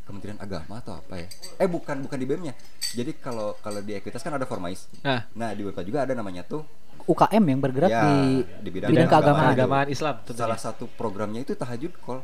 Kementerian 0.02 0.38
Agama 0.38 0.78
atau 0.78 0.98
apa 0.98 1.16
ya 1.16 1.30
eh 1.56 1.66
bukan 1.66 2.02
bukan 2.02 2.18
di 2.18 2.26
BEM-nya 2.26 2.54
jadi 2.92 3.14
kalau 3.16 3.54
kalau 3.60 3.78
di 3.80 3.94
ekuitas 3.94 4.20
kan 4.20 4.34
ada 4.34 4.46
formais 4.46 4.90
Ah. 5.02 5.30
nah 5.32 5.54
di 5.54 5.62
BEM 5.62 5.82
juga 5.84 6.02
ada 6.02 6.14
namanya 6.14 6.42
tuh 6.42 6.66
UKM 7.00 7.42
yang 7.44 7.60
bergerak 7.60 7.90
Ya, 7.90 8.02
di, 8.04 8.42
di 8.60 8.70
bidang 8.72 8.90
bidang, 8.92 9.06
keagamaan. 9.08 9.46
keagamaan 9.48 9.88
Islam 9.88 10.16
tentunya. 10.20 10.42
salah 10.44 10.60
satu 10.60 10.90
programnya 10.90 11.42
itu 11.42 11.54
tahajud 11.54 11.94
call 12.00 12.22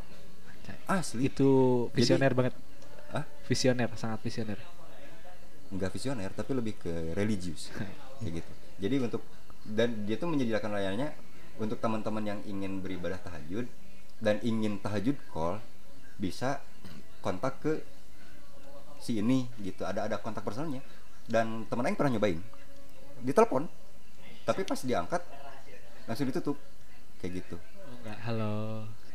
asli 0.86 1.26
Itu 1.26 1.50
visioner 1.90 2.30
banget. 2.32 2.54
Hah? 3.16 3.26
Visioner, 3.48 3.90
sangat 3.96 4.20
visioner. 4.22 4.60
nggak 5.66 5.92
visioner 5.92 6.30
tapi 6.30 6.54
lebih 6.54 6.78
ke 6.78 6.94
religius 7.18 7.74
kayak 8.22 8.40
gitu 8.40 8.52
jadi 8.78 8.96
untuk 9.02 9.26
dan 9.66 10.06
dia 10.06 10.16
tuh 10.16 10.30
menyediakan 10.30 10.72
layanannya 10.72 11.10
untuk 11.58 11.82
teman-teman 11.82 12.22
yang 12.22 12.40
ingin 12.46 12.86
beribadah 12.86 13.18
tahajud 13.18 13.66
dan 14.22 14.38
ingin 14.46 14.78
tahajud 14.78 15.18
call 15.34 15.58
bisa 16.22 16.62
kontak 17.20 17.58
ke 17.66 17.82
si 19.02 19.18
ini 19.20 19.50
gitu 19.58 19.84
ada 19.84 20.06
ada 20.06 20.22
kontak 20.22 20.46
personalnya 20.46 20.86
dan 21.26 21.66
teman 21.66 21.90
Aing 21.90 21.98
pernah 21.98 22.14
nyobain 22.14 22.40
ditelepon 23.26 23.66
tapi 24.46 24.62
pas 24.64 24.78
diangkat 24.78 25.26
langsung 26.06 26.30
ditutup 26.30 26.58
kayak 27.20 27.42
gitu 27.42 27.58
Oh, 27.86 27.94
enggak, 28.02 28.18
halo. 28.26 28.54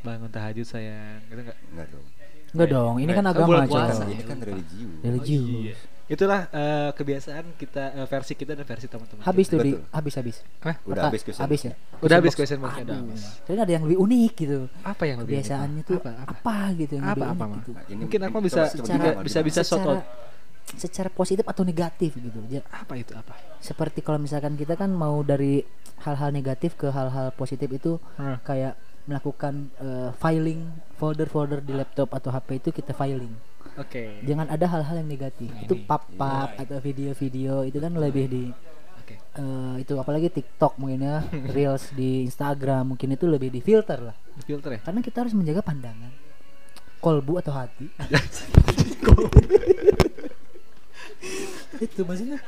Bangun 0.02 0.30
tahajud 0.30 0.66
sayang. 0.66 1.22
Gitu 1.26 1.42
enggak? 1.42 1.58
enggak 1.74 1.86
dong 1.90 2.06
Enggak 2.50 2.68
dong, 2.68 2.94
ini 2.98 3.10
kan 3.10 3.22
Kan 3.22 3.30
agama 3.30 3.46
bulan 3.46 3.62
aja. 3.62 3.70
puasa. 3.70 4.02
ini 4.04 4.22
kan 4.22 4.38
religius 4.40 4.90
Religius. 5.00 5.46
Oh, 5.46 5.62
iya. 5.62 5.74
Itulah 6.10 6.40
eh, 6.50 6.90
kebiasaan 6.90 7.54
kita 7.54 7.84
eh, 7.94 8.06
versi 8.08 8.34
kita 8.34 8.52
dan 8.52 8.66
versi 8.66 8.84
teman-teman. 8.84 9.22
Habis 9.22 9.46
tuh 9.46 9.58
di 9.60 9.72
habis 9.88 10.14
habis. 10.16 10.36
Hah? 10.58 10.74
udah 10.82 10.98
Ah, 10.98 11.08
habis 11.08 11.22
question 11.22 11.38
Habis 11.40 11.60
ya. 11.62 11.72
Udah 11.96 12.16
habis 12.18 12.34
question 12.34 12.58
box-nya, 12.58 12.82
udah 12.82 12.96
habis. 12.98 13.22
Tapi 13.40 13.54
ada 13.56 13.70
yang 13.70 13.84
lebih 13.86 13.98
unik 14.00 14.32
gitu. 14.36 14.58
Apa 14.82 15.02
yang 15.04 15.22
lebih 15.22 15.38
Kebiasaannya 15.38 15.82
tuh 15.84 15.96
apa, 15.96 16.10
apa, 16.18 16.34
apa? 16.34 16.56
gitu 16.74 16.92
yang 16.92 17.04
Apa, 17.04 17.14
lebih 17.14 17.30
apa, 17.30 17.44
unik 17.46 17.58
gitu. 17.60 17.70
Nah, 17.70 17.98
Mungkin 18.00 18.20
aku 18.26 18.36
bisa 18.40 18.62
bisa 19.22 19.38
bisa 19.40 19.60
shout 19.62 19.78
secara, 19.78 19.94
out. 19.94 20.04
secara 20.72 21.08
positif 21.08 21.44
atau 21.44 21.62
negatif 21.62 22.10
gitu. 22.12 22.38
Ja- 22.48 22.66
Apa 22.68 22.94
itu 22.96 23.14
apa? 23.14 23.38
Seperti 23.58 24.02
kalau 24.02 24.18
misalkan 24.18 24.54
kita 24.54 24.74
kan 24.74 24.90
mau 24.90 25.22
dari 25.22 25.62
hal-hal 26.00 26.30
negatif 26.30 26.74
ke 26.74 26.88
hal-hal 26.88 27.30
positif 27.30 27.70
itu 27.70 28.02
Hmm. 28.16 28.42
kayak 28.42 28.74
melakukan 29.10 29.54
eh, 29.76 30.10
filing 30.16 30.62
folder-folder 30.94 31.58
di 31.60 31.74
laptop 31.74 32.14
atau 32.14 32.30
HP 32.30 32.48
itu 32.56 32.70
kita 32.70 32.94
filing. 32.94 33.34
Oke. 33.74 34.22
Jangan 34.22 34.46
ada 34.48 34.66
hal-hal 34.66 35.02
yang 35.02 35.10
negatif. 35.10 35.50
Nah, 35.50 35.62
itu 35.64 35.74
pap-pap 35.82 36.54
Iya. 36.54 36.62
atau 36.62 36.76
video-video 36.78 37.52
itu 37.64 37.78
kan 37.78 37.92
lebih 37.92 38.26
di 38.26 38.44
Oke. 39.00 39.14
eh, 39.16 39.74
itu 39.80 39.92
apalagi 39.96 40.30
TikTok 40.30 40.78
mungkin 40.78 41.02
ya, 41.02 41.16
Reels 41.54 41.90
di 41.92 42.22
Instagram 42.24 42.94
mungkin 42.94 43.10
itu 43.10 43.26
lebih 43.26 43.50
di 43.50 43.58
filter 43.58 43.98
lah. 43.98 44.16
Filter 44.42 44.78
ya? 44.78 44.80
Karena 44.80 45.00
kita 45.00 45.26
harus 45.26 45.34
menjaga 45.34 45.60
pandangan, 45.60 46.12
kolbu 46.98 47.42
atau 47.42 47.52
hati. 47.52 47.86
itu 51.80 52.00
maksudnya 52.04 52.38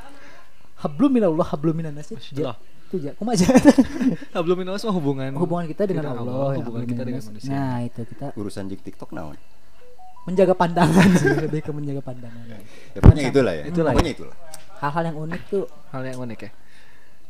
hablum 0.83 1.11
minallah 1.15 1.47
hablum 1.47 1.75
minanas 1.75 2.11
ya. 2.11 2.19
Masya 2.19 2.35
Allah. 2.43 2.57
Itu 2.93 2.97
ya, 3.01 3.13
kumaha 3.17 3.39
aja. 3.39 3.47
Mah 4.37 4.93
hubungan 4.93 5.31
hubungan 5.33 5.65
kita 5.65 5.89
dengan 5.89 6.13
Allah, 6.13 6.59
ya, 6.59 6.61
hubungan 6.61 6.85
kita 6.85 7.03
dengan 7.09 7.23
manusia. 7.25 7.49
Nah, 7.49 7.77
itu 7.81 8.01
kita 8.05 8.27
urusan 8.37 8.69
jik 8.69 8.83
TikTok 8.85 9.17
naon 9.17 9.39
menjaga 10.23 10.55
pandangan 10.55 11.09
sih, 11.19 11.35
lebih 11.35 11.67
ke 11.67 11.75
menjaga 11.75 11.99
pandangan. 11.99 12.47
ya 12.95 12.99
pokoknya 13.03 13.23
itulah 13.27 13.53
ya 13.59 13.65
Itulah 13.67 13.91
ya. 13.91 13.95
pokoknya 13.99 14.13
itulah 14.15 14.37
Hal-hal 14.79 15.03
yang 15.11 15.19
unik 15.19 15.43
tuh 15.51 15.65
Hal 15.91 16.03
yang 16.07 16.19
unik 16.23 16.41
ya. 16.47 16.51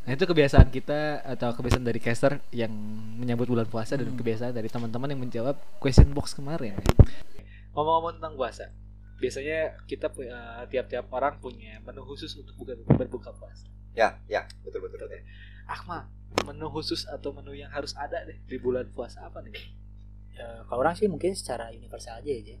Nah 0.03 0.11
itu 0.13 0.23
kebiasaan 0.27 0.67
kita 0.69 1.23
atau 1.25 1.49
kebiasaan 1.57 1.81
dari 1.81 1.97
caster 1.97 2.37
yang 2.51 2.69
menyambut 3.17 3.47
bulan 3.49 3.65
puasa 3.65 3.95
dan 3.97 4.13
kebiasaan 4.13 4.53
dari 4.53 4.67
teman-teman 4.69 5.09
yang 5.09 5.21
menjawab 5.23 5.55
question 5.79 6.11
box 6.13 6.35
kemarin. 6.35 6.75
ya. 6.75 6.85
Ngomong-ngomong 7.73 8.21
tentang 8.21 8.33
puasa, 8.37 8.69
biasanya 9.23 9.79
kita 9.87 10.11
eh, 10.19 10.63
tiap-tiap 10.67 11.07
orang 11.15 11.39
punya 11.39 11.79
menu 11.79 12.03
khusus 12.03 12.35
untuk 12.35 12.59
buka 12.59 12.75
berbuka 12.99 13.31
puasa. 13.31 13.71
ya 13.95 14.19
ya 14.27 14.43
betul 14.67 14.83
betul, 14.83 15.07
betul. 15.07 15.23
Akma, 15.63 16.11
menu 16.43 16.67
khusus 16.67 17.07
atau 17.07 17.31
menu 17.31 17.55
yang 17.55 17.71
harus 17.71 17.95
ada 17.95 18.27
deh 18.27 18.35
di 18.43 18.59
bulan 18.59 18.91
puasa 18.91 19.23
apa 19.23 19.39
nih? 19.39 19.55
ya, 20.35 20.67
kalau 20.67 20.83
orang 20.83 20.99
sih 20.99 21.07
mungkin 21.07 21.31
secara 21.39 21.71
universal 21.71 22.19
aja 22.19 22.31
ya. 22.35 22.59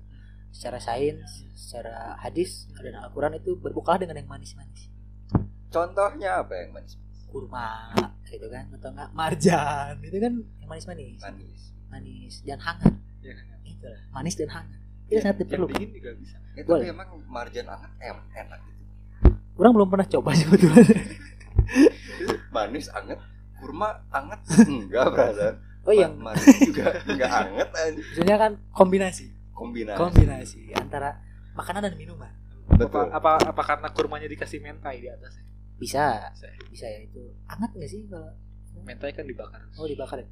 Secara 0.53 0.77
sains, 0.79 1.49
secara 1.57 2.15
hadis 2.21 2.69
dan 2.77 2.95
Al-Qur'an 3.01 3.33
itu 3.35 3.57
berbukalah 3.59 3.99
dengan 3.99 4.21
yang 4.21 4.29
manis-manis. 4.29 4.87
contohnya 5.73 6.45
apa 6.45 6.53
yang 6.53 6.69
manis 6.69 6.93
Kurma 7.33 7.97
gitu 8.29 8.45
kan 8.45 8.69
atau 8.77 8.93
enggak 8.93 9.09
marjan 9.17 9.97
itu 10.05 10.17
kan 10.21 10.33
yang 10.61 10.69
manis-manis. 10.69 11.17
manis 11.17 11.61
Manis 11.89 12.33
dan 12.45 12.57
hangat. 12.61 12.93
Ya, 13.21 13.33
kan? 13.37 13.45
Itu 13.65 13.85
lah, 13.85 14.01
manis 14.13 14.33
dan 14.37 14.49
hangat. 14.49 14.82
Itu 15.13 15.21
sangat 15.21 15.35
yang 15.35 15.45
diperlukan. 15.45 15.73
dingin 15.73 15.91
juga 15.93 16.09
bisa. 16.15 16.37
ya, 16.49 16.61
tapi 16.61 16.67
Boleh. 16.67 16.87
emang 16.89 17.07
marjan 17.25 17.65
hangat 17.65 17.91
em 17.99 18.17
enak 18.33 18.59
gitu 18.61 18.81
Orang 19.53 19.71
belum 19.71 19.87
pernah 19.87 20.07
coba 20.07 20.29
sebetulnya. 20.33 20.81
manis 22.51 22.87
anget 22.89 23.19
kurma 23.55 23.89
anget 24.09 24.39
enggak 24.63 25.05
perasaan 25.09 25.55
Oh 25.85 25.91
yang 25.91 26.15
Ma- 26.15 26.31
manis 26.31 26.47
juga 26.63 26.95
enggak 27.03 27.27
anget 27.29 27.67
maksudnya 27.69 28.35
kan 28.37 28.51
kombinasi. 28.71 29.25
kombinasi 29.51 29.99
Kombinasi 29.99 30.59
antara 30.73 31.19
makanan 31.53 31.83
dan 31.83 31.93
minuman. 31.93 32.31
betul 32.71 33.05
Apa, 33.05 33.35
apa 33.35 33.51
apa 33.51 33.61
karena 33.61 33.87
kurmanya 33.89 34.25
dikasih 34.25 34.57
mentai 34.57 34.97
di 34.97 35.07
atasnya? 35.07 35.43
Bisa, 35.75 36.31
Bisa 36.31 36.47
ya? 36.47 36.57
bisa 36.65 36.85
ya 36.87 36.99
itu. 37.01 37.19
Hangat 37.45 37.71
nggak 37.73 37.85
sih 37.85 38.07
kalau 38.07 38.31
Mentai 38.79 39.11
kan 39.11 39.23
dibakar. 39.23 39.59
oh 39.75 39.83
dibakar 39.83 40.17
ya? 40.17 40.27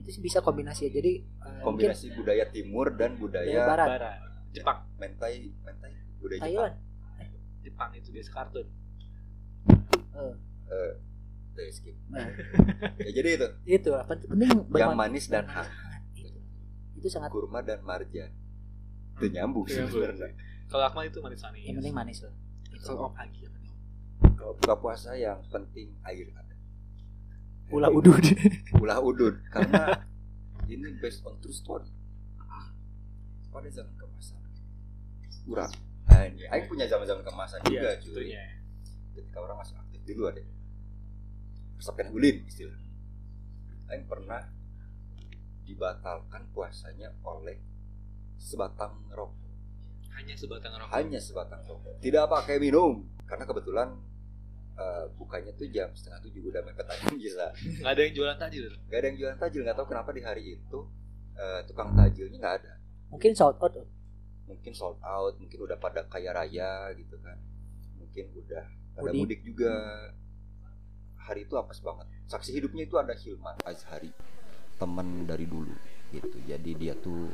Itu 0.00 0.08
sih 0.10 0.22
bisa 0.22 0.38
kombinasi 0.40 0.88
ya. 0.88 0.92
Jadi 0.92 1.12
eh, 1.20 1.24
mungkin 1.60 1.88
kombinasi 1.88 2.06
budaya 2.12 2.44
timur 2.48 2.92
dan 2.92 3.16
Budaya 3.16 3.66
barat. 3.66 3.88
Barat. 3.88 4.18
Jepang. 4.50 4.78
mentai 4.96 5.34
mentai 5.60 5.92
budaya 6.18 6.40
Thailand. 6.42 6.74
Jepang 7.60 7.90
itu 7.92 8.08
biasa 8.10 8.30
kartun. 8.30 8.66
Eh, 10.10 10.34
Jepang 10.70 10.92
Tuh, 11.50 11.66
skip. 11.68 11.96
nah, 12.08 12.24
ya 13.04 13.10
jadi 13.12 13.28
itu 13.34 13.48
itu 13.68 13.90
apa 13.92 14.14
penting 14.16 14.70
yang 14.72 14.94
manis 14.94 15.26
dan 15.26 15.44
hangat 15.44 16.00
Itu. 16.14 16.38
Itu 16.94 17.08
sangat 17.10 17.28
kurma 17.28 17.60
dan 17.60 17.82
marjan 17.82 18.30
itu 19.12 19.26
nyambung 19.28 19.66
sih 19.66 19.76
Nyambung. 19.76 20.00
sebenarnya 20.00 20.30
Kalau 20.70 20.84
Akmal 20.86 21.04
itu 21.04 21.18
manis-manis. 21.18 21.60
yang 21.60 21.76
penting 21.76 21.92
manis 21.92 22.18
loh. 22.22 22.32
Kalau 22.80 23.10
Om 23.10 23.14
Agi 23.18 23.40
apa 23.44 23.58
nih? 23.58 23.72
kalau 24.32 24.52
buka 24.56 24.74
puasa 24.78 25.10
yang 25.12 25.42
penting 25.50 25.90
air 26.00 26.30
Ulah 27.70 27.90
udud. 27.90 28.24
ulah 28.82 28.98
udud 28.98 29.34
karena 29.48 30.02
ini 30.66 30.90
based 30.98 31.22
on 31.22 31.38
true 31.38 31.54
story. 31.54 31.86
Pada 33.50 33.66
zaman 33.66 33.94
kemasan. 33.94 34.38
Kurang. 35.42 35.72
Nah, 36.06 36.22
ini 36.26 36.46
Aing 36.46 36.66
punya 36.66 36.86
zaman-zaman 36.86 37.22
kemasan 37.22 37.58
juga 37.66 37.90
Iya, 37.90 38.02
cuy. 38.02 38.06
tentunya. 38.30 38.44
ketika 39.10 39.38
orang 39.42 39.58
masih 39.58 39.74
aktif 39.76 40.00
dulu 40.06 40.30
ada. 40.30 40.42
Resepkan 41.74 42.08
ulin 42.10 42.36
istilah. 42.46 42.78
Aing 43.90 44.06
pernah 44.06 44.46
dibatalkan 45.62 46.46
puasanya 46.50 47.10
oleh 47.22 47.58
sebatang 48.38 49.06
rokok. 49.10 49.50
Hanya 50.14 50.34
sebatang 50.34 50.72
rokok. 50.78 50.90
hanya 50.94 51.18
sebatang 51.18 51.60
rokok. 51.66 51.94
Tidak 51.98 52.24
pakai 52.26 52.58
minum 52.58 53.06
karena 53.26 53.46
kebetulan 53.46 53.88
eh, 54.80 55.04
bukanya 55.20 55.52
tuh 55.54 55.68
jam 55.68 55.92
setengah 55.92 56.20
tujuh 56.24 56.48
udah 56.48 56.62
mepet 56.64 56.88
aja 56.88 57.06
bisa 57.12 57.46
nggak 57.84 57.92
ada 57.92 58.02
yang 58.08 58.14
jualan 58.16 58.38
tajil? 58.40 58.64
Nggak 58.88 58.98
ada 58.98 59.06
yang 59.12 59.18
jualan 59.20 59.38
tajil 59.38 59.60
nggak 59.68 59.76
tahu 59.76 59.86
kenapa 59.92 60.10
di 60.16 60.22
hari 60.24 60.44
itu 60.56 60.78
eh, 61.36 61.60
tukang 61.68 61.92
tajilnya 61.92 62.38
nggak 62.40 62.56
ada. 62.64 62.72
Mungkin 63.12 63.32
sold 63.36 63.58
out. 63.60 63.74
mungkin 64.50 64.74
sold 64.74 64.98
out 65.06 65.38
mungkin 65.38 65.62
udah 65.62 65.78
pada 65.78 66.02
kaya 66.10 66.34
raya 66.34 66.90
gitu 66.98 67.14
kan. 67.22 67.38
Mungkin 68.02 68.24
udah 68.34 68.64
pada 68.96 69.10
Mudik. 69.14 69.20
mudik 69.20 69.40
juga. 69.46 69.74
Hari 71.20 71.46
itu 71.46 71.54
apes 71.54 71.78
banget. 71.84 72.10
Saksi 72.26 72.50
hidupnya 72.56 72.88
itu 72.88 72.96
ada 72.98 73.14
Hilman 73.14 73.60
Azhari 73.62 74.10
teman 74.80 75.28
dari 75.28 75.46
dulu 75.46 75.70
gitu. 76.10 76.38
Jadi 76.48 76.70
dia 76.74 76.96
tuh 76.98 77.30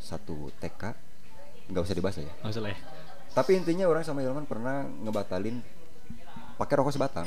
satu 0.00 0.50
TK 0.58 0.82
nggak 1.70 1.82
usah 1.84 1.94
dibahas 1.94 2.18
ya. 2.18 2.32
Nggak 2.42 2.52
usah 2.58 2.62
lah 2.64 2.72
ya. 2.74 2.78
Tapi 3.34 3.50
intinya 3.58 3.86
orang 3.86 4.02
sama 4.02 4.22
Hilman 4.22 4.46
pernah 4.46 4.86
ngebatalin 4.86 5.62
pakai 6.54 6.74
rokok 6.80 6.94
sebatang. 6.94 7.26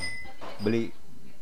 Beli 0.63 0.89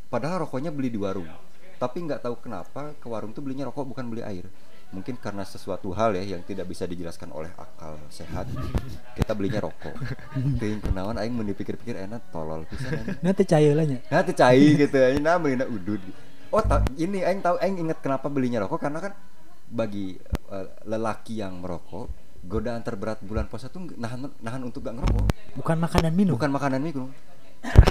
padahal 0.10 0.46
rokoknya 0.48 0.74
beli 0.74 0.90
di 0.94 1.00
warung. 1.00 1.28
Tapi 1.76 1.98
nggak 2.08 2.24
tahu 2.24 2.36
kenapa 2.40 2.96
ke 2.96 3.08
warung 3.12 3.36
tuh 3.36 3.44
belinya 3.44 3.68
rokok 3.68 3.86
bukan 3.96 4.06
beli 4.08 4.24
air. 4.24 4.48
Mungkin 4.94 5.20
karena 5.20 5.44
sesuatu 5.44 5.92
hal 5.92 6.16
ya 6.16 6.24
yang 6.24 6.46
tidak 6.46 6.72
bisa 6.72 6.88
dijelaskan 6.88 7.34
oleh 7.36 7.52
akal 7.60 8.00
sehat. 8.08 8.48
Kita 9.18 9.36
belinya 9.36 9.60
rokok. 9.60 9.92
Ting 10.62 10.80
kenawan 10.80 11.20
aing 11.20 11.36
mun 11.36 11.46
dipikir-pikir 11.52 12.00
enak 12.00 12.32
tolol 12.32 12.64
pisan. 12.70 13.20
Nanti 13.26 13.44
cair 13.44 13.76
lah 13.76 13.84
nya. 13.84 14.00
nah 14.08 14.24
teu 14.24 14.32
cai 14.32 14.78
gitu 14.78 14.96
aing 14.96 15.20
nah 15.20 15.36
belinya 15.36 15.68
udud. 15.68 16.00
Oh 16.54 16.64
ta- 16.64 16.86
ini 16.96 17.26
aing 17.26 17.44
tahu 17.44 17.60
aing 17.60 17.82
inget 17.82 18.00
kenapa 18.00 18.32
belinya 18.32 18.64
rokok 18.64 18.88
karena 18.88 19.04
kan 19.04 19.14
bagi 19.66 20.16
eh, 20.54 20.68
lelaki 20.88 21.42
yang 21.44 21.60
merokok 21.60 22.08
godaan 22.46 22.86
terberat 22.86 23.20
bulan 23.26 23.50
puasa 23.50 23.74
tuh 23.74 23.90
nahan 23.98 24.30
nahan 24.40 24.62
untuk 24.64 24.86
gak 24.86 24.96
ngerokok. 24.96 25.26
Bukan 25.60 25.78
makanan 25.82 26.14
minum. 26.14 26.38
bukan 26.38 26.52
makanan 26.54 26.80
minum 26.80 27.10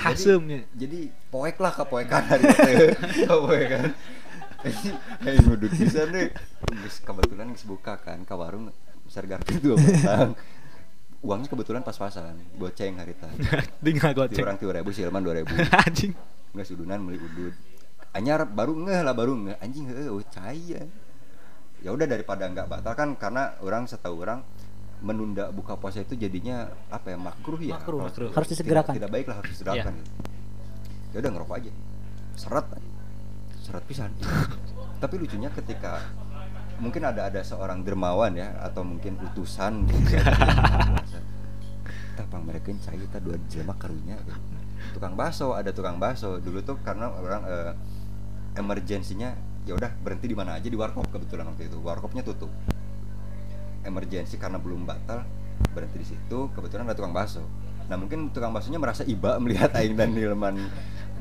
hasemnya 0.03 0.67
jadi 0.75 1.11
poek 1.31 1.57
lah 1.59 1.73
kepoekan 1.75 2.23
hari 2.25 2.45
itu 2.47 2.87
kepoekan 3.29 3.91
Hei 4.65 5.37
ngudut 5.45 5.69
bisa 5.77 6.09
Geus 6.09 6.97
kebetulan 7.05 7.53
geus 7.53 7.69
buka 7.69 8.01
kan 8.01 8.25
ke 8.25 8.33
warung 8.33 8.73
besar 9.05 9.29
garpu 9.29 9.61
dua 9.61 9.77
batang. 9.77 10.33
Uangnya 11.21 11.53
kebetulan 11.53 11.85
pas-pasan 11.85 12.41
goceng 12.57 12.97
hari 12.97 13.13
tadi. 13.13 13.45
Tinggal 13.85 14.17
goceng. 14.17 14.41
orang 14.41 14.57
tiga 14.57 14.81
ribu 14.81 14.89
si 14.97 15.05
Ilman 15.05 15.21
dua 15.21 15.37
ribu. 15.37 15.53
Anjing. 15.85 16.17
Nggak 16.57 16.65
sudunan 16.65 16.97
beli 17.05 17.21
udud 17.21 17.53
anyar 18.17 18.49
baru 18.49 18.73
ngeh 18.73 19.05
lah 19.05 19.13
baru 19.13 19.37
ngeh. 19.37 19.57
Anjing 19.61 19.85
heuh 19.93 20.17
oh 20.17 20.25
cai 20.33 20.81
ya 20.81 20.81
ya 21.85 21.93
udah 21.93 22.09
daripada 22.09 22.49
nggak 22.49 22.65
batal 22.65 22.97
kan 22.97 23.13
karena 23.21 23.61
orang 23.61 23.85
setahu 23.85 24.25
orang 24.25 24.41
menunda 25.05 25.53
buka 25.53 25.77
puasa 25.77 26.01
itu 26.01 26.17
jadinya 26.17 26.64
apa 26.88 27.12
ya 27.12 27.19
makruh 27.21 27.61
ya 27.61 27.77
Makruh. 27.77 28.01
Kalau 28.01 28.09
Makruh. 28.09 28.31
Harus 28.33 28.49
tidak- 28.49 28.64
disegerakan. 28.64 28.93
tidak, 28.97 29.11
baik 29.12 29.27
lah 29.29 29.37
harus 29.38 29.51
disegerakan 29.53 29.93
gitu. 30.01 30.11
ya 31.12 31.17
udah 31.21 31.31
ngerokok 31.31 31.57
aja 31.61 31.71
seret 32.35 32.67
seret 33.61 33.85
pisan 33.85 34.11
tapi 35.05 35.14
lucunya 35.17 35.53
ketika 35.53 36.01
mungkin 36.75 37.05
ada 37.05 37.29
ada 37.29 37.38
seorang 37.40 37.85
dermawan 37.85 38.35
ya 38.35 38.51
atau 38.59 38.83
mungkin 38.83 39.14
utusan 39.23 39.85
gitu 39.93 40.19
ya, 40.19 40.25
kita 41.87 42.25
pang 42.27 42.43
mereka 42.43 42.73
cai 42.81 42.99
kita 42.99 43.19
dua 43.21 43.37
jelema 43.47 43.77
karunya 43.77 44.19
gitu. 44.19 44.35
tukang 44.97 45.14
bakso 45.14 45.55
ada 45.55 45.71
tukang 45.71 46.01
bakso 46.01 46.40
dulu 46.40 46.59
tuh 46.61 46.81
karena 46.83 47.12
orang 47.12 47.43
eh, 47.47 47.73
emergensinya 48.55 49.35
ya 49.64 49.75
udah 49.75 49.90
berhenti 50.03 50.27
di 50.27 50.37
mana 50.37 50.59
aja 50.59 50.67
di 50.67 50.75
warkop 50.75 51.07
kebetulan 51.09 51.47
waktu 51.47 51.71
itu 51.71 51.79
warkopnya 51.79 52.21
tutup 52.21 52.51
emergensi 53.85 54.40
karena 54.40 54.59
belum 54.59 54.88
batal 54.88 55.23
berhenti 55.70 55.97
di 56.03 56.07
situ 56.16 56.38
kebetulan 56.53 56.88
ada 56.88 56.97
tukang 56.97 57.14
bakso. 57.14 57.44
Nah 57.87 57.97
mungkin 58.01 58.33
tukang 58.33 58.51
baksonya 58.51 58.81
merasa 58.81 59.07
iba 59.07 59.37
melihat 59.42 59.70
Aing 59.77 59.94
dan 59.94 60.12
Nilman 60.12 60.59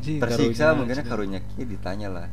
tersiksa 0.04 0.72
karunya, 0.72 0.76
mungkin 0.76 0.96
karunya 1.08 1.40
ki 1.40 1.64
ditanya 1.64 2.12
lah 2.12 2.28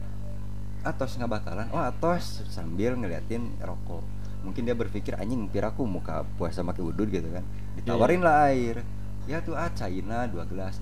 atos 0.83 1.21
nggak 1.21 1.31
batalan? 1.31 1.69
Oh 1.71 1.83
atos 1.83 2.43
sambil 2.49 2.97
ngeliatin 2.97 3.53
rokok. 3.61 4.03
Mungkin 4.41 4.65
dia 4.65 4.73
berpikir 4.73 5.13
anjing 5.21 5.45
piraku 5.53 5.85
muka 5.85 6.25
puasa 6.41 6.65
pakai 6.65 6.81
udud 6.81 7.13
gitu 7.13 7.29
kan. 7.29 7.45
Ditawarin 7.77 8.25
lah 8.25 8.49
air. 8.49 8.81
Ya 9.29 9.45
tuh 9.45 9.53
ah 9.53 9.69
China 9.77 10.25
dua 10.25 10.49
gelas. 10.49 10.81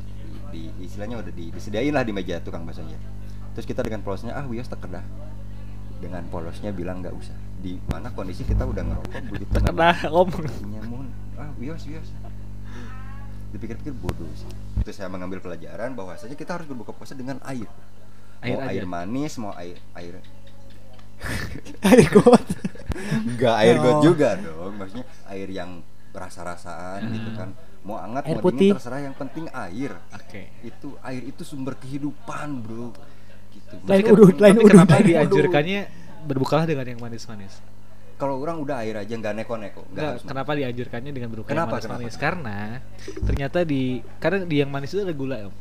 Di, 0.55 0.71
di- 0.71 0.87
istilahnya 0.87 1.19
udah 1.19 1.33
di, 1.35 1.51
disediain 1.51 1.91
lah 1.91 2.07
di 2.07 2.15
meja 2.15 2.39
tukang 2.39 2.63
baksonya. 2.63 2.95
Terus 3.59 3.67
kita 3.67 3.83
dengan 3.83 4.07
polosnya 4.07 4.39
ah 4.39 4.47
wios 4.47 4.71
tekedah 4.71 5.03
dengan 5.99 6.23
polosnya 6.31 6.71
bilang 6.71 7.03
nggak 7.03 7.15
usah 7.15 7.48
di 7.59 7.75
mana 7.91 8.09
kondisi 8.11 8.43
kita 8.43 8.63
udah 8.63 8.83
ngerokok 8.83 9.23
begitu 9.29 9.51
Tekedah, 9.51 9.99
om. 10.11 10.31
nyamun 10.65 11.07
ah 11.35 11.51
wios 11.59 11.83
wios 11.85 12.09
dipikir-pikir 13.49 13.97
bodoh 13.97 14.29
sih. 14.37 14.45
Itu 14.77 14.93
saya 14.93 15.09
mengambil 15.09 15.41
pelajaran 15.41 15.97
bahwasanya 15.97 16.37
kita 16.37 16.61
harus 16.61 16.69
berbuka 16.69 16.93
puasa 16.93 17.17
dengan 17.17 17.41
air. 17.49 17.65
Air 18.45 18.55
mau 18.55 18.61
aja. 18.61 18.71
air 18.71 18.85
manis 18.85 19.33
mau 19.41 19.53
air 19.57 19.81
air. 19.97 20.15
Air 21.89 22.01
got. 22.13 22.45
enggak 23.27 23.55
air 23.59 23.77
got 23.81 23.97
Oh. 23.99 24.03
juga 24.05 24.39
dong. 24.39 24.79
Maksudnya 24.79 25.07
air 25.27 25.49
yang 25.51 25.83
rasa-rasaan 26.13 27.11
gitu 27.11 27.31
kan. 27.35 27.51
Mau 27.83 27.97
hangat 27.97 28.29
Air 28.29 28.39
mau 28.39 28.45
putih. 28.47 28.71
dingin 28.71 28.77
terserah. 28.79 29.01
Yang 29.03 29.17
penting 29.17 29.45
air. 29.51 29.93
Oke. 30.15 30.43
Itu 30.63 30.95
air 31.01 31.23
itu 31.25 31.43
sumber 31.43 31.75
kehidupan 31.75 32.63
bro. 32.63 32.93
Gitu. 33.51 33.75
Lain 33.89 34.05
udut, 34.13 34.37
lain 34.39 34.57
udut. 34.61 34.87
dianjurkannya 34.87 35.81
berbukalah 36.21 36.65
dengan 36.65 36.85
yang 36.85 36.99
manis-manis 36.99 37.61
kalau 38.15 38.35
orang 38.37 38.59
udah 38.59 38.83
air 38.83 38.97
aja 38.97 39.11
nggak 39.11 39.35
neko-neko 39.37 39.87
nggak 39.89 40.27
kenapa 40.27 40.51
dianjurkannya 40.53 41.13
dengan 41.13 41.31
berbuka 41.31 41.49
Kenapa, 41.49 41.79
yang 41.79 41.87
manis-manis? 41.87 42.15
kenapa? 42.15 42.25
Karena 42.25 42.59
ternyata 43.23 43.59
di 43.63 43.83
karena 44.17 44.39
di 44.43 44.57
yang 44.57 44.69
manis 44.69 44.91
itu 44.91 45.01
ada 45.01 45.13
gula, 45.13 45.47
Om. 45.47 45.55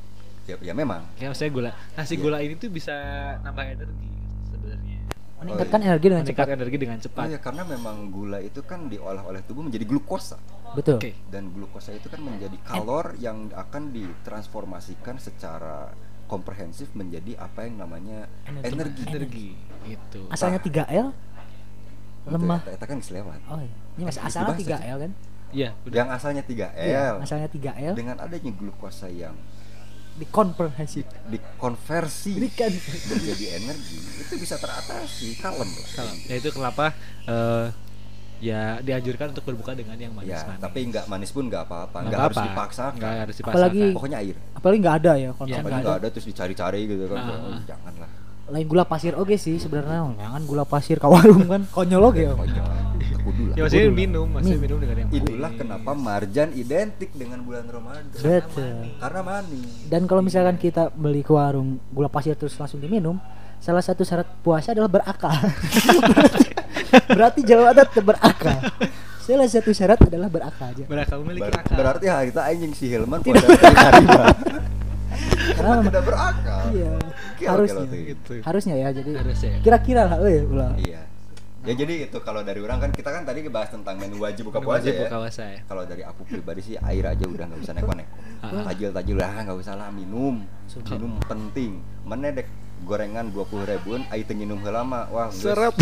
ya, 0.45 0.55
ya 0.61 0.73
memang 0.73 1.05
Ya 1.17 1.29
maksudnya 1.29 1.51
gula. 1.51 1.71
Nah, 1.93 2.03
si 2.03 2.13
Iya. 2.13 2.23
gula 2.23 2.37
ini 2.39 2.53
tuh 2.55 2.69
bisa 2.69 2.95
nambah 3.41 3.61
energi 3.63 4.09
sebenarnya. 4.47 4.97
Meningkatkan 5.37 5.77
Oh, 5.77 5.83
iya. 5.83 5.89
energi 5.91 6.07
dengan 6.07 6.23
Meningkat 6.23 6.41
cepat. 6.43 6.57
energi 6.57 6.77
dengan 6.79 6.97
cepat. 6.97 7.21
Oh, 7.21 7.29
ya 7.29 7.39
karena 7.39 7.63
memang 7.63 7.97
gula 8.09 8.39
itu 8.39 8.59
kan 8.63 8.79
diolah 8.87 9.21
oleh 9.21 9.41
tubuh 9.43 9.61
menjadi 9.61 9.85
glukosa 9.85 10.41
Betul. 10.73 10.97
Oke. 10.97 11.13
dan 11.29 11.53
glukosa 11.53 11.93
itu 11.93 12.09
kan 12.09 12.17
menjadi 12.19 12.57
kalor 12.65 13.13
yang 13.15 13.53
akan 13.53 13.93
ditransformasikan 13.93 15.15
secara 15.17 15.93
komprehensif 16.27 16.91
menjadi 16.91 17.39
apa 17.39 17.63
yang 17.63 17.79
namanya 17.79 18.27
Energi. 18.45 18.67
energi. 18.69 19.03
Energi 19.07 19.47
itu. 19.87 20.21
Asalnya 20.27 20.59
3L. 20.59 21.07
Lemah. 22.27 22.59
Kita 22.61 22.85
kan 22.85 22.99
selewat. 22.99 23.39
Oh 23.47 23.57
iya. 23.57 23.75
Ini 23.95 24.03
masih 24.03 24.19
Harus 24.19 24.35
asalnya 24.35 24.53
dibahas 24.53 24.81
3L 24.83 24.97
kan? 24.99 25.11
Iya, 25.47 25.69
udah. 25.81 25.95
Yang 25.95 26.09
asalnya 26.11 26.43
3L 26.43 26.85
Iya, 26.85 27.05
asalnya 27.17 27.47
3L 27.47 27.93
dengan 27.95 28.15
adanya 28.19 28.51
glukosa 28.51 29.07
yang 29.07 29.35
dikomprehensif. 30.17 31.05
dikonversi 31.27 32.35
Ini 32.35 32.49
kan 32.51 32.73
menjadi 33.07 33.45
energi 33.55 33.97
itu 34.17 34.33
bisa 34.35 34.57
teratasi 34.57 35.37
kalem 35.37 35.69
lah. 35.69 35.87
Kalau 35.93 36.13
ya 36.25 36.35
itu 36.35 36.49
kenapa 36.49 36.85
eh, 37.23 37.65
ya 38.39 38.61
dianjurkan 38.81 39.29
untuk 39.31 39.45
berbuka 39.45 39.71
dengan 39.71 39.93
yang 39.95 40.09
Ya, 40.19 40.41
manis-manis. 40.41 40.59
tapi 40.59 40.79
nggak 40.83 41.05
manis 41.05 41.29
pun 41.29 41.45
nggak 41.45 41.63
apa-apa, 41.63 41.97
Nggak 42.03 42.19
harus 42.19 42.37
dipaksakan. 42.43 42.97
Nggak 42.97 43.13
harus 43.19 43.35
dipaksakan. 43.35 43.61
Apalagi- 43.63 43.93
Pokoknya 43.93 44.17
air. 44.19 44.35
Apalagi 44.57 44.79
nggak 44.81 44.97
ada 44.97 45.13
ya 45.15 45.29
kalau 45.31 45.47
Iya, 45.47 45.55
Apalagi 45.59 45.79
nggak 45.79 45.93
ada. 45.93 46.01
ada 46.01 46.07
terus 46.09 46.25
dicari-cari 46.25 46.81
gitu 46.83 47.03
kan. 47.05 47.17
Ah, 47.17 47.29
Oh, 47.29 47.47
ah. 47.47 47.59
janganlah. 47.63 48.09
Lain 48.47 48.65
gula 48.65 48.83
pasir 48.83 49.13
oke 49.13 49.35
sih 49.35 49.55
sebenarnya. 49.55 50.17
Jangan 50.17 50.41
gula 50.43 50.63
pasir 50.63 50.97
ke 50.97 51.05
warung 51.05 51.45
kan. 51.45 51.61
Konyol 51.69 52.03
oke 52.03 52.21
ya. 52.21 52.33
Konyol. 52.33 52.67
Kudu 53.19 53.43
lah. 53.43 53.55
ya 53.59 53.67
lah. 53.67 53.91
minum, 53.91 54.23
maksudnya 54.25 54.55
Min- 54.55 54.63
minum 54.63 54.77
dengan 54.79 54.95
yang 54.97 55.09
manis. 55.09 55.19
Itulah 55.21 55.51
kenapa 55.53 55.91
marjan 55.91 56.49
identik 56.55 57.11
dengan 57.11 57.43
bulan 57.43 57.67
Ramadan. 57.67 58.07
Betul. 58.09 58.75
Karena 58.97 59.21
manis. 59.21 59.67
Dan 59.85 60.01
kalau 60.07 60.23
misalkan 60.23 60.55
kita 60.55 60.89
beli 60.89 61.21
ke 61.21 61.29
warung 61.29 61.75
gula 61.91 62.07
pasir 62.07 62.33
terus 62.33 62.55
langsung 62.55 62.79
diminum, 62.79 63.19
salah 63.59 63.83
satu 63.83 64.01
syarat 64.01 64.31
puasa 64.39 64.71
adalah 64.71 64.87
berakal. 64.87 65.35
Berarti 67.09 67.43
jalan 67.43 67.67
adat 67.67 67.91
berakal. 67.99 68.57
Salah 69.27 69.43
satu 69.43 69.75
syarat 69.75 69.99
adalah 69.99 70.31
berakal 70.31 70.71
aja. 70.71 70.83
Berakal 70.87 71.19
memiliki 71.19 71.51
Ber- 71.51 71.59
akal. 71.59 71.75
berarti 71.75 72.05
hari 72.07 72.31
itu 72.31 72.39
anjing 72.39 72.71
si 72.71 72.85
Hilman 72.87 73.19
pada 73.19 73.43
hari 73.43 74.05
Karena 75.47 75.69
memang 75.73 75.85
tidak 75.89 76.03
berakal. 76.05 76.63
iya, 76.71 76.91
Kilo, 77.35 77.49
harusnya. 77.51 77.83
gitu. 77.91 78.31
Harusnya 78.39 78.75
ya. 78.77 78.87
Jadi 78.95 79.11
Harusnya. 79.13 79.51
kira-kira 79.59 80.01
lah 80.05 80.17
euy 80.23 80.47
ulah. 80.47 80.71
Iya. 80.79 81.01
Ya 81.67 81.73
jadi 81.75 82.07
itu 82.07 82.17
kalau 82.23 82.47
dari 82.47 82.63
orang 82.63 82.79
kan 82.79 82.91
kita 82.95 83.11
kan 83.11 83.27
tadi 83.27 83.43
bahas 83.51 83.67
tentang 83.67 83.99
menu 83.99 84.23
wajib 84.23 84.47
buka 84.47 84.63
puasa 84.63 84.87
wajib 84.87 84.93
ya. 84.95 85.01
buka 85.03 85.17
puasa 85.19 85.43
ya. 85.43 85.59
Kalau 85.67 85.83
dari 85.83 86.03
aku 86.07 86.21
pribadi 86.23 86.61
sih 86.63 86.75
air 86.79 87.03
aja 87.03 87.25
udah 87.27 87.43
nggak 87.43 87.59
usah 87.59 87.73
neko-neko. 87.75 88.15
Ah. 88.39 88.63
Tajil 88.71 88.89
tajil 88.95 89.17
lah 89.19 89.43
nggak 89.43 89.57
usah 89.59 89.75
lah 89.75 89.91
minum. 89.91 90.47
Minum 90.87 91.19
penting. 91.27 91.83
Mana 92.07 92.31
dek 92.31 92.47
gorengan 92.87 93.27
dua 93.27 93.43
puluh 93.43 93.67
ribuan, 93.67 94.07
air 94.07 94.23
teu 94.23 94.39
nginum 94.39 94.63
heula 94.63 94.87
mah 94.87 95.11
wah 95.11 95.27
Seret. 95.27 95.75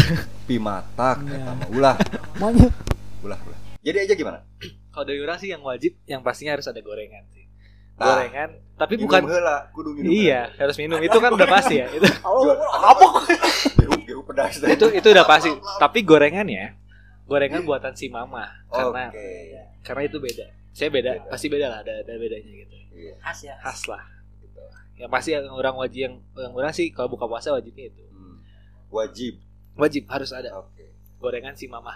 pi 0.50 0.58
matak 0.58 1.22
eta 1.22 1.54
mah 1.54 1.70
ulah 1.70 1.96
Maunya 3.26 3.42
ulah 3.42 3.50
ulah. 3.50 3.60
Jadi 3.82 3.98
aja 4.06 4.14
gimana? 4.14 4.40
Kalau 4.94 5.06
dari 5.06 5.20
orang 5.20 5.38
sih 5.42 5.50
yang 5.50 5.62
wajib, 5.66 5.98
yang 6.06 6.22
pastinya 6.22 6.54
harus 6.56 6.70
ada 6.70 6.80
gorengan 6.80 7.26
sih. 7.34 7.44
Nah, 7.96 8.06
gorengan, 8.22 8.50
tapi 8.76 8.94
Minum 9.00 9.08
bukan 9.08 9.22
heula, 9.24 9.58
kudu 9.72 9.90
minum. 9.96 10.12
Iya, 10.12 10.52
harus 10.60 10.76
minum. 10.76 11.00
Itu 11.00 11.16
kan 11.24 11.32
udah 11.32 11.48
pasti 11.48 11.80
ya. 11.80 11.88
Itu 11.96 12.04
Apa? 12.92 13.06
Pedas. 14.26 14.58
itu 14.76 14.86
itu 14.92 15.08
udah 15.16 15.24
pasti. 15.24 15.52
Tapi 15.80 16.00
gorengannya 16.04 16.76
gorengan 17.26 17.66
buatan 17.66 17.98
si 17.98 18.06
mama 18.12 18.46
karena 18.70 19.10
Oke. 19.10 19.26
karena 19.82 20.02
itu 20.06 20.18
beda. 20.22 20.46
saya 20.76 20.92
beda, 20.92 21.12
Beda. 21.24 21.32
pasti 21.32 21.48
beda 21.48 21.66
lah, 21.72 21.80
ada 21.88 21.94
ada 22.04 22.14
bedanya 22.20 22.52
gitu. 22.52 22.76
Iya. 22.94 23.16
khas 23.24 23.40
ya 23.48 23.56
Khas 23.64 23.88
lah. 23.88 24.04
Gitu. 24.44 24.60
Yang 25.00 25.10
pasti 25.16 25.30
yang 25.32 25.48
orang 25.50 25.76
wajib 25.80 26.00
yang 26.06 26.16
yang 26.36 26.52
orang 26.52 26.70
sih 26.76 26.92
kalau 26.92 27.08
buka 27.08 27.26
puasa 27.26 27.56
wajibnya 27.56 27.88
itu. 27.90 28.04
Hmm. 28.12 28.44
Wajib. 28.92 29.40
Wajib 29.80 30.04
harus 30.12 30.36
ada 30.36 30.52
Oke. 30.60 30.92
gorengan 31.18 31.56
si 31.56 31.66
mama. 31.72 31.96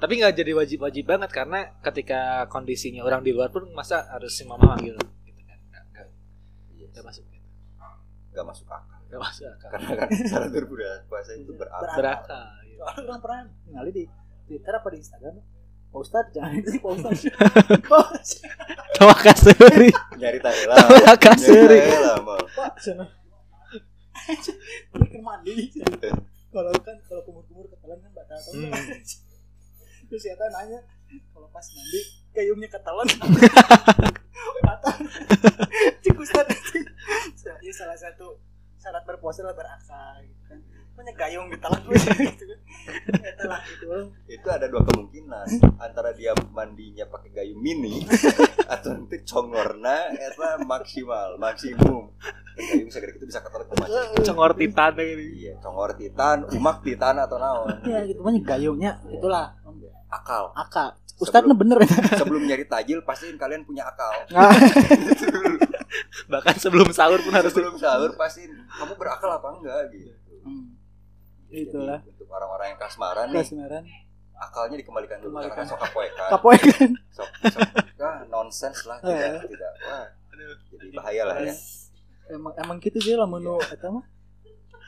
Tapi 0.00 0.12
nggak 0.16 0.32
jadi 0.34 0.52
wajib-wajib 0.56 1.04
banget 1.04 1.30
karena 1.30 1.58
ketika 1.84 2.20
kondisinya 2.48 3.04
orang 3.04 3.20
di 3.20 3.30
luar 3.30 3.52
pun 3.52 3.68
masa 3.70 4.08
harus 4.08 4.32
si 4.32 4.42
mama 4.42 4.72
manggil 4.72 4.96
gitu 4.96 5.40
kan. 5.44 5.58
Nggak, 5.60 5.84
nggak, 5.92 6.06
Iya. 6.72 6.86
nggak 6.88 7.04
masuk 7.04 7.24
gitu. 7.28 7.46
Gak 8.30 8.46
masuk 8.48 8.66
akal. 8.66 8.98
Nggak 9.06 9.20
masuk 9.20 9.44
akal. 9.46 9.68
Karena 9.70 9.90
kan 9.94 10.08
syarat 10.30 10.50
berbuka 10.50 10.90
puasa 11.06 11.30
itu 11.36 11.52
berakal. 11.52 11.96
Berakal. 11.96 12.44
gitu. 12.64 12.80
soalnya 12.80 13.02
orang 13.04 13.20
pernah 13.20 13.40
ngali 13.70 13.90
di 13.92 14.04
Twitter 14.48 14.72
apa 14.72 14.88
di 14.88 14.98
Instagram 14.98 15.34
Pak 15.90 16.00
Ustadz 16.00 16.30
jangan 16.32 16.52
itu 16.56 16.68
sih 16.70 16.80
Pak 16.80 16.90
Ustadz 16.96 17.22
Tawa 18.96 19.14
kaseri. 19.20 19.90
Nyari 20.16 20.38
tahela. 20.40 20.74
Tawa 20.80 22.16
mau. 22.24 22.40
Pak 22.40 22.72
sana 22.80 23.04
ini 24.30 25.18
mandi 25.20 25.52
kalau 26.54 26.72
kan 26.82 26.96
kalau 27.06 27.22
kumur-kumur 27.26 27.66
ketelan 27.70 27.98
kan 28.00 28.10
batal 28.14 28.38
tau 28.38 28.52
Hmm. 28.54 28.72
Terus 30.10 30.26
ya 30.26 30.34
nanya 30.34 30.80
kalau 31.30 31.46
pas 31.54 31.66
mandi 31.70 32.00
gayungnya 32.34 32.66
ketelan 32.66 33.08
batal 34.66 34.96
cik 36.02 36.18
Ustadz 36.18 36.60
ya 37.60 37.72
salah 37.72 37.96
satu 37.96 38.50
syarat 38.80 39.04
berpuasa 39.04 39.44
adalah 39.44 39.56
berakal 39.60 40.14
gitu 40.24 40.42
kan. 40.48 40.58
Punya 40.96 41.12
gayung 41.16 41.48
ditelan 41.52 41.80
gitu 41.84 42.44
kan. 42.48 42.56
Lah 43.46 43.60
gitu. 43.68 43.88
Itu 44.26 44.48
ada 44.48 44.66
dua 44.68 44.82
kemungkinan. 44.88 45.46
Antara 45.76 46.16
dia 46.16 46.32
mandinya 46.52 47.04
pakai 47.08 47.30
gayung 47.30 47.60
mini 47.60 48.04
atau 48.74 48.96
nanti 48.96 49.20
congorna 49.28 50.16
itu 50.16 50.40
maksimal 50.64 51.36
maksimum. 51.36 52.08
Gayung 52.56 52.88
segede 52.88 53.20
itu 53.20 53.28
bisa 53.28 53.44
ketelan 53.44 53.68
ke 53.68 54.24
Congor 54.24 54.52
titan 54.56 54.92
gitu. 54.96 55.24
iya 55.40 55.52
congor 55.60 55.92
titan 55.96 56.48
umak 56.56 56.80
titan 56.80 57.20
atau 57.20 57.36
naon. 57.36 57.84
Ya 57.84 58.00
gitu. 58.08 58.24
Punya 58.24 58.40
gayungnya 58.40 58.90
itulah 59.12 59.59
akal. 60.10 60.50
Akal. 60.52 60.88
Ustadznya 61.16 61.52
bener. 61.52 61.76
ya 61.78 61.88
sebelum 62.16 62.42
nyari 62.42 62.64
tajil 62.64 63.00
pastiin 63.00 63.36
kalian 63.36 63.62
punya 63.62 63.84
akal. 63.84 64.12
Nah, 64.30 64.50
Bahkan 66.30 66.56
sebelum 66.56 66.88
sahur 66.90 67.18
pun 67.18 67.32
harus 67.32 67.50
sebelum 67.50 67.74
sahur 67.74 68.14
pastiin 68.14 68.54
kamu 68.70 68.94
berakal 68.94 69.26
apa 69.28 69.48
enggak? 69.52 69.90
Gitu. 69.90 70.14
Hmm, 70.40 70.78
Jadi, 71.46 71.66
Itulah. 71.66 71.98
untuk 72.00 72.30
orang-orang 72.30 72.66
yang 72.68 72.78
kasmaran 72.78 73.26
nih 73.28 73.42
kasmaran. 73.42 73.82
akalnya 74.32 74.76
dikembalikan 74.78 75.18
dulu 75.18 75.34
Kembalikan. 75.34 75.56
karena 75.58 75.68
sok 75.68 75.82
apoekan 75.82 76.28
kapoy 76.30 76.56
kan 76.56 76.90
sok 77.10 77.28
sok 77.44 77.68
nonsens 78.32 78.78
lah 78.86 78.96
Oh, 78.98 79.10
tidak 79.10 79.26
ya. 79.26 79.40
tidak 79.44 79.72
wah 79.82 80.06
jadi 80.70 80.86
bahaya 80.94 81.22
lah 81.26 81.36
ya. 81.42 81.54
Emang 82.30 82.52
emang 82.56 82.76
gitu 82.78 82.96
sih 82.96 83.12
lah 83.12 83.26
menu 83.26 83.58
eta 83.60 83.90
mah. 83.90 84.06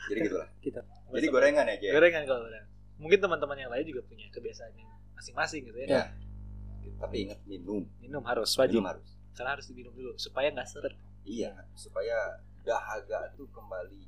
Jadi 0.07 0.19
gitulah. 0.23 0.47
Kita. 0.57 0.79
jadi 1.11 1.27
gorengan 1.27 1.65
ya 1.67 1.75
Jay? 1.77 1.91
Gorengan 1.91 2.23
kalau 2.23 2.41
gorengan. 2.41 2.67
Mungkin 2.97 3.19
teman-teman 3.19 3.57
yang 3.57 3.69
lain 3.69 3.85
juga 3.85 4.01
punya 4.03 4.25
kebiasaan 4.29 4.71
yang 4.73 4.87
masing-masing 5.13 5.61
gitu 5.65 5.77
ya. 5.79 5.87
Ya. 5.89 6.03
tapi 6.95 7.25
ingat 7.25 7.39
minum 7.43 7.83
Minum 7.97 8.23
harus 8.23 8.51
wajib. 8.53 8.79
minum 8.79 8.89
harus 8.89 9.07
Karena 9.31 9.49
harus 9.51 9.65
diminum 9.65 9.91
dulu 9.91 10.13
supaya 10.15 10.47
nggak 10.49 10.67
seret, 10.67 10.93
iya 11.23 11.51
supaya 11.73 12.37
dahaga 12.61 13.33
tuh 13.33 13.49
kembali 13.49 14.05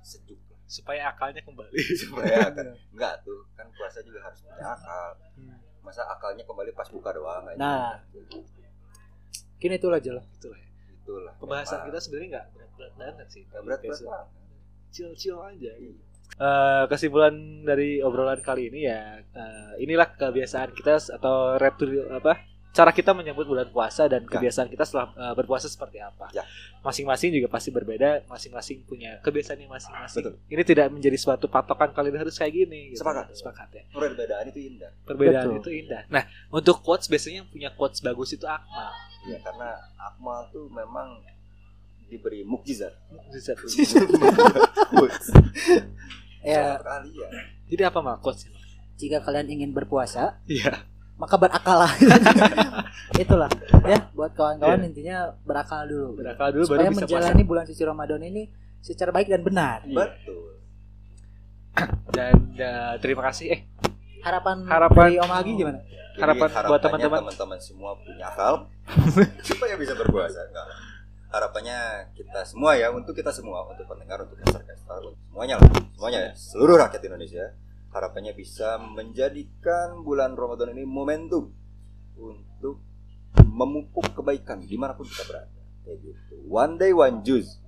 sejuk 0.00 0.36
lah 0.44 0.58
supaya 0.66 1.08
akalnya 1.08 1.40
kembali. 1.40 1.78
supaya 2.02 2.48
kan 2.48 2.52
enggak 2.90 3.14
tuh 3.22 3.46
kan 3.52 3.70
puasa 3.72 4.00
juga 4.00 4.20
harus 4.20 4.40
punya 4.40 4.66
akal 4.68 5.10
Hmm, 5.34 5.56
masa 5.80 6.02
akalnya 6.06 6.42
kembali 6.42 6.70
pas 6.72 6.88
buka 6.88 7.10
doang 7.10 7.44
aja 7.46 7.56
Nah. 7.56 7.94
kini 9.56 9.74
itulah 9.74 9.96
aja 9.96 10.12
lah 10.12 10.24
Itulah 10.34 10.58
ya. 10.58 10.68
itulah 10.92 11.32
Pembahasan 11.36 11.78
memang. 11.78 11.86
kita 11.88 11.98
sebenarnya 12.00 12.28
nggak 12.30 12.46
berat-berat 12.50 12.92
banget 12.94 13.26
sih. 13.30 13.42
Nggak 13.44 13.62
berat 13.62 13.78
berat 13.78 13.80
Episode. 13.86 14.08
banget. 14.08 14.28
Chill-chill 14.90 15.38
aja. 15.40 15.72
Gitu. 15.76 16.00
Eh, 16.34 16.84
kesimpulan 16.90 17.62
dari 17.62 18.02
obrolan 18.02 18.42
kali 18.42 18.66
ini 18.66 18.90
ya 18.90 19.22
eh, 19.22 19.72
inilah 19.86 20.18
kebiasaan 20.18 20.74
kita 20.74 21.14
atau 21.14 21.54
retur 21.62 22.10
apa 22.10 22.42
cara 22.74 22.90
kita 22.90 23.14
menyambut 23.14 23.46
bulan 23.46 23.70
puasa 23.70 24.10
dan 24.10 24.26
kebiasaan 24.26 24.66
kita 24.66 24.82
setelah 24.82 25.14
eh, 25.14 25.34
berpuasa 25.38 25.70
seperti 25.70 26.02
apa. 26.02 26.34
Ya. 26.34 26.42
Masing-masing 26.82 27.38
juga 27.38 27.46
pasti 27.46 27.70
berbeda, 27.70 28.26
masing-masing 28.26 28.82
punya 28.82 29.22
kebiasaan 29.22 29.62
yang 29.62 29.70
masing-masing. 29.70 30.26
Betul. 30.26 30.34
Ini 30.50 30.62
tidak 30.66 30.86
menjadi 30.90 31.14
suatu 31.22 31.46
patokan 31.46 31.94
kalian 31.94 32.26
harus 32.26 32.34
kayak 32.34 32.66
gini. 32.66 32.90
Gitu. 32.90 33.06
Sepakat. 33.06 33.30
Sepakat 33.30 33.68
ya. 33.70 33.82
perbedaan 33.94 34.44
itu 34.50 34.60
indah 34.74 34.90
Perbedaan 35.06 35.54
Betul. 35.54 35.62
itu 35.62 35.70
indah. 35.86 36.02
Nah, 36.10 36.26
untuk 36.50 36.82
quotes 36.82 37.06
biasanya 37.06 37.46
yang 37.46 37.48
punya 37.48 37.70
quotes 37.70 38.02
bagus 38.02 38.34
itu 38.34 38.42
Akmal. 38.42 38.90
ya 39.30 39.38
karena 39.38 39.70
Akmal 40.02 40.50
tuh 40.50 40.66
memang 40.66 41.22
diberi 42.14 42.46
mukjizat. 42.46 42.94
Bisa. 43.34 43.52
ya. 46.44 46.78
Ya. 46.78 47.28
Jadi 47.66 47.82
apa 47.82 47.98
quotes? 48.22 48.46
jika 48.94 49.18
kalian 49.18 49.50
ingin 49.50 49.70
berpuasa 49.74 50.38
Iya. 50.46 50.86
maka 51.18 51.34
berakal 51.34 51.82
lah. 51.82 51.92
Itulah. 53.22 53.50
Ya 53.82 54.06
buat 54.14 54.34
kawan-kawan 54.38 54.86
intinya 54.86 55.34
berakal 55.42 55.82
dulu. 55.86 56.22
Berakal 56.22 56.54
dulu 56.54 56.62
supaya 56.62 56.86
baru 56.86 56.94
bisa 56.94 57.06
menjalani 57.06 57.42
bulan 57.42 57.64
suci 57.66 57.82
Ramadan 57.82 58.22
ini 58.22 58.46
secara 58.78 59.10
baik 59.10 59.34
dan 59.34 59.42
benar. 59.42 59.82
Iya. 59.82 59.94
betul. 59.98 60.42
Dan 62.14 62.54
eh, 62.54 62.94
terima 63.02 63.26
kasih 63.26 63.46
eh. 63.50 63.60
Harapan 64.22 64.62
Harapan- 64.64 65.10
dari 65.10 65.18
Om 65.18 65.32
Agi 65.34 65.52
gimana? 65.58 65.78
Jadi 66.14 66.22
Harapan 66.22 66.48
buat 66.70 66.80
teman-teman. 66.80 67.18
teman-teman 67.26 67.58
semua 67.58 67.98
punya 67.98 68.30
akal. 68.30 68.70
Supaya 69.50 69.74
bisa 69.74 69.98
berpuasa 69.98 70.38
enggak 70.46 70.66
harapannya 71.34 72.10
kita 72.14 72.46
semua 72.46 72.78
ya 72.78 72.94
untuk 72.94 73.10
kita 73.18 73.34
semua 73.34 73.66
untuk 73.66 73.90
pendengar 73.90 74.22
untuk 74.22 74.38
caster-caster 74.38 75.02
untuk 75.02 75.18
semuanya 75.26 75.58
lah 75.58 75.70
semuanya 75.98 76.20
ya 76.30 76.32
seluruh 76.38 76.78
rakyat 76.78 77.02
Indonesia 77.02 77.44
harapannya 77.90 78.32
bisa 78.38 78.78
menjadikan 78.78 80.02
bulan 80.06 80.38
Ramadan 80.38 80.74
ini 80.78 80.86
momentum 80.86 81.50
untuk 82.14 82.78
memupuk 83.42 84.14
kebaikan 84.14 84.62
di 84.62 84.74
mana 84.74 84.98
pun 84.98 85.06
kita 85.06 85.26
berada. 85.30 85.62
Kayak 85.86 85.98
gitu. 86.02 86.34
One 86.50 86.74
day 86.74 86.90
one 86.90 87.22
juice. 87.22 87.62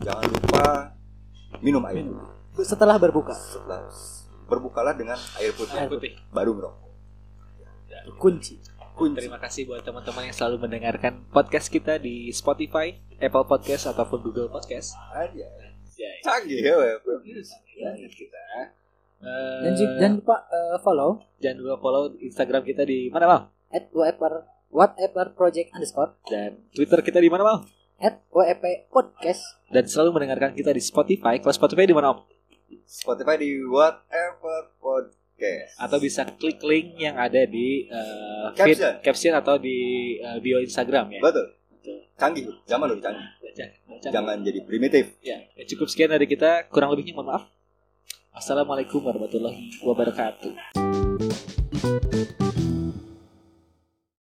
Jangan 0.00 0.24
lupa 0.32 0.96
minum 1.60 1.84
air 1.88 2.08
setelah 2.64 2.96
berbuka. 2.96 3.36
Setelah 3.36 3.84
berbukalah 4.48 4.96
dengan 4.96 5.20
air 5.36 5.52
putih. 5.52 5.76
Air 5.76 5.92
putih. 5.92 6.12
baru 6.32 6.56
merokok 6.56 6.86
kunci 8.14 8.62
kunci 8.96 9.28
Terima 9.28 9.36
kasih 9.36 9.68
buat 9.68 9.84
teman-teman 9.84 10.32
yang 10.32 10.32
selalu 10.32 10.64
mendengarkan 10.64 11.28
podcast 11.28 11.68
kita 11.68 12.00
di 12.00 12.32
Spotify, 12.32 12.96
Apple 13.20 13.44
Podcast 13.44 13.92
ataupun 13.92 14.24
Google 14.24 14.48
Podcast. 14.48 14.96
aja 15.12 15.44
Ya, 15.96 16.10
canggih 16.24 16.60
ya 16.60 16.76
ya 16.76 16.96
kita. 18.08 18.40
Eh, 19.16 19.60
dan 19.64 19.72
jangan 19.76 20.12
lupa 20.20 20.36
eh, 20.48 20.76
follow. 20.80 21.24
jangan 21.40 21.56
lupa 21.60 21.76
follow 21.80 22.02
Instagram 22.20 22.62
kita 22.68 22.84
di 22.84 23.08
mana 23.08 23.24
mal 23.24 23.40
at 23.72 23.88
whatever 23.92 24.44
whatever 24.68 25.32
project 25.32 25.72
underscore. 25.72 26.16
Dan 26.28 26.68
Twitter 26.72 27.00
kita 27.00 27.20
di 27.20 27.28
mana 27.32 27.44
mal 27.44 27.58
at 27.96 28.20
wep 28.28 28.64
podcast. 28.92 29.40
Dan 29.72 29.88
selalu 29.88 30.20
mendengarkan 30.20 30.52
kita 30.52 30.72
di 30.72 30.84
Spotify. 30.84 31.40
Kalau 31.40 31.52
Spotify 31.56 31.88
di 31.88 31.96
mana 31.96 32.12
om? 32.12 32.18
Spotify 32.84 33.40
di 33.40 33.56
whatever 33.64 34.72
podcast 34.80 35.25
Atau 35.76 35.98
bisa 35.98 36.24
klik 36.32 36.58
link 36.60 36.96
yang 36.96 37.14
ada 37.14 37.44
di 37.44 37.84
eh, 37.84 38.46
feed, 38.54 38.76
Caption. 38.76 38.92
caption 39.00 39.34
atau 39.34 39.56
di 39.56 39.76
eh, 40.16 40.38
bio 40.40 40.58
Instagram 40.58 41.12
ya. 41.12 41.20
betul 41.20 41.46
Betul. 41.70 41.98
canggih 42.14 42.44
zaman 42.64 42.86
lebih 42.88 43.04
canggih 43.04 43.26
Jangan- 43.52 43.72
jangan- 44.00 44.12
jangan 44.12 44.36
jadi 44.42 44.60
primitif 44.62 45.04
Ya, 45.20 45.40
ya, 45.52 45.64
cukup 45.66 45.86
sekian 45.86 46.08
dari 46.08 46.24
kita. 46.24 46.68
Kurang 46.68 46.90
lebihnya 46.90 47.12
mohon 47.12 47.30
maaf. 47.30 47.44
Assalamualaikum 48.30 49.00
warahmatullahi 49.00 49.80
wabarakatuh. 49.80 51.55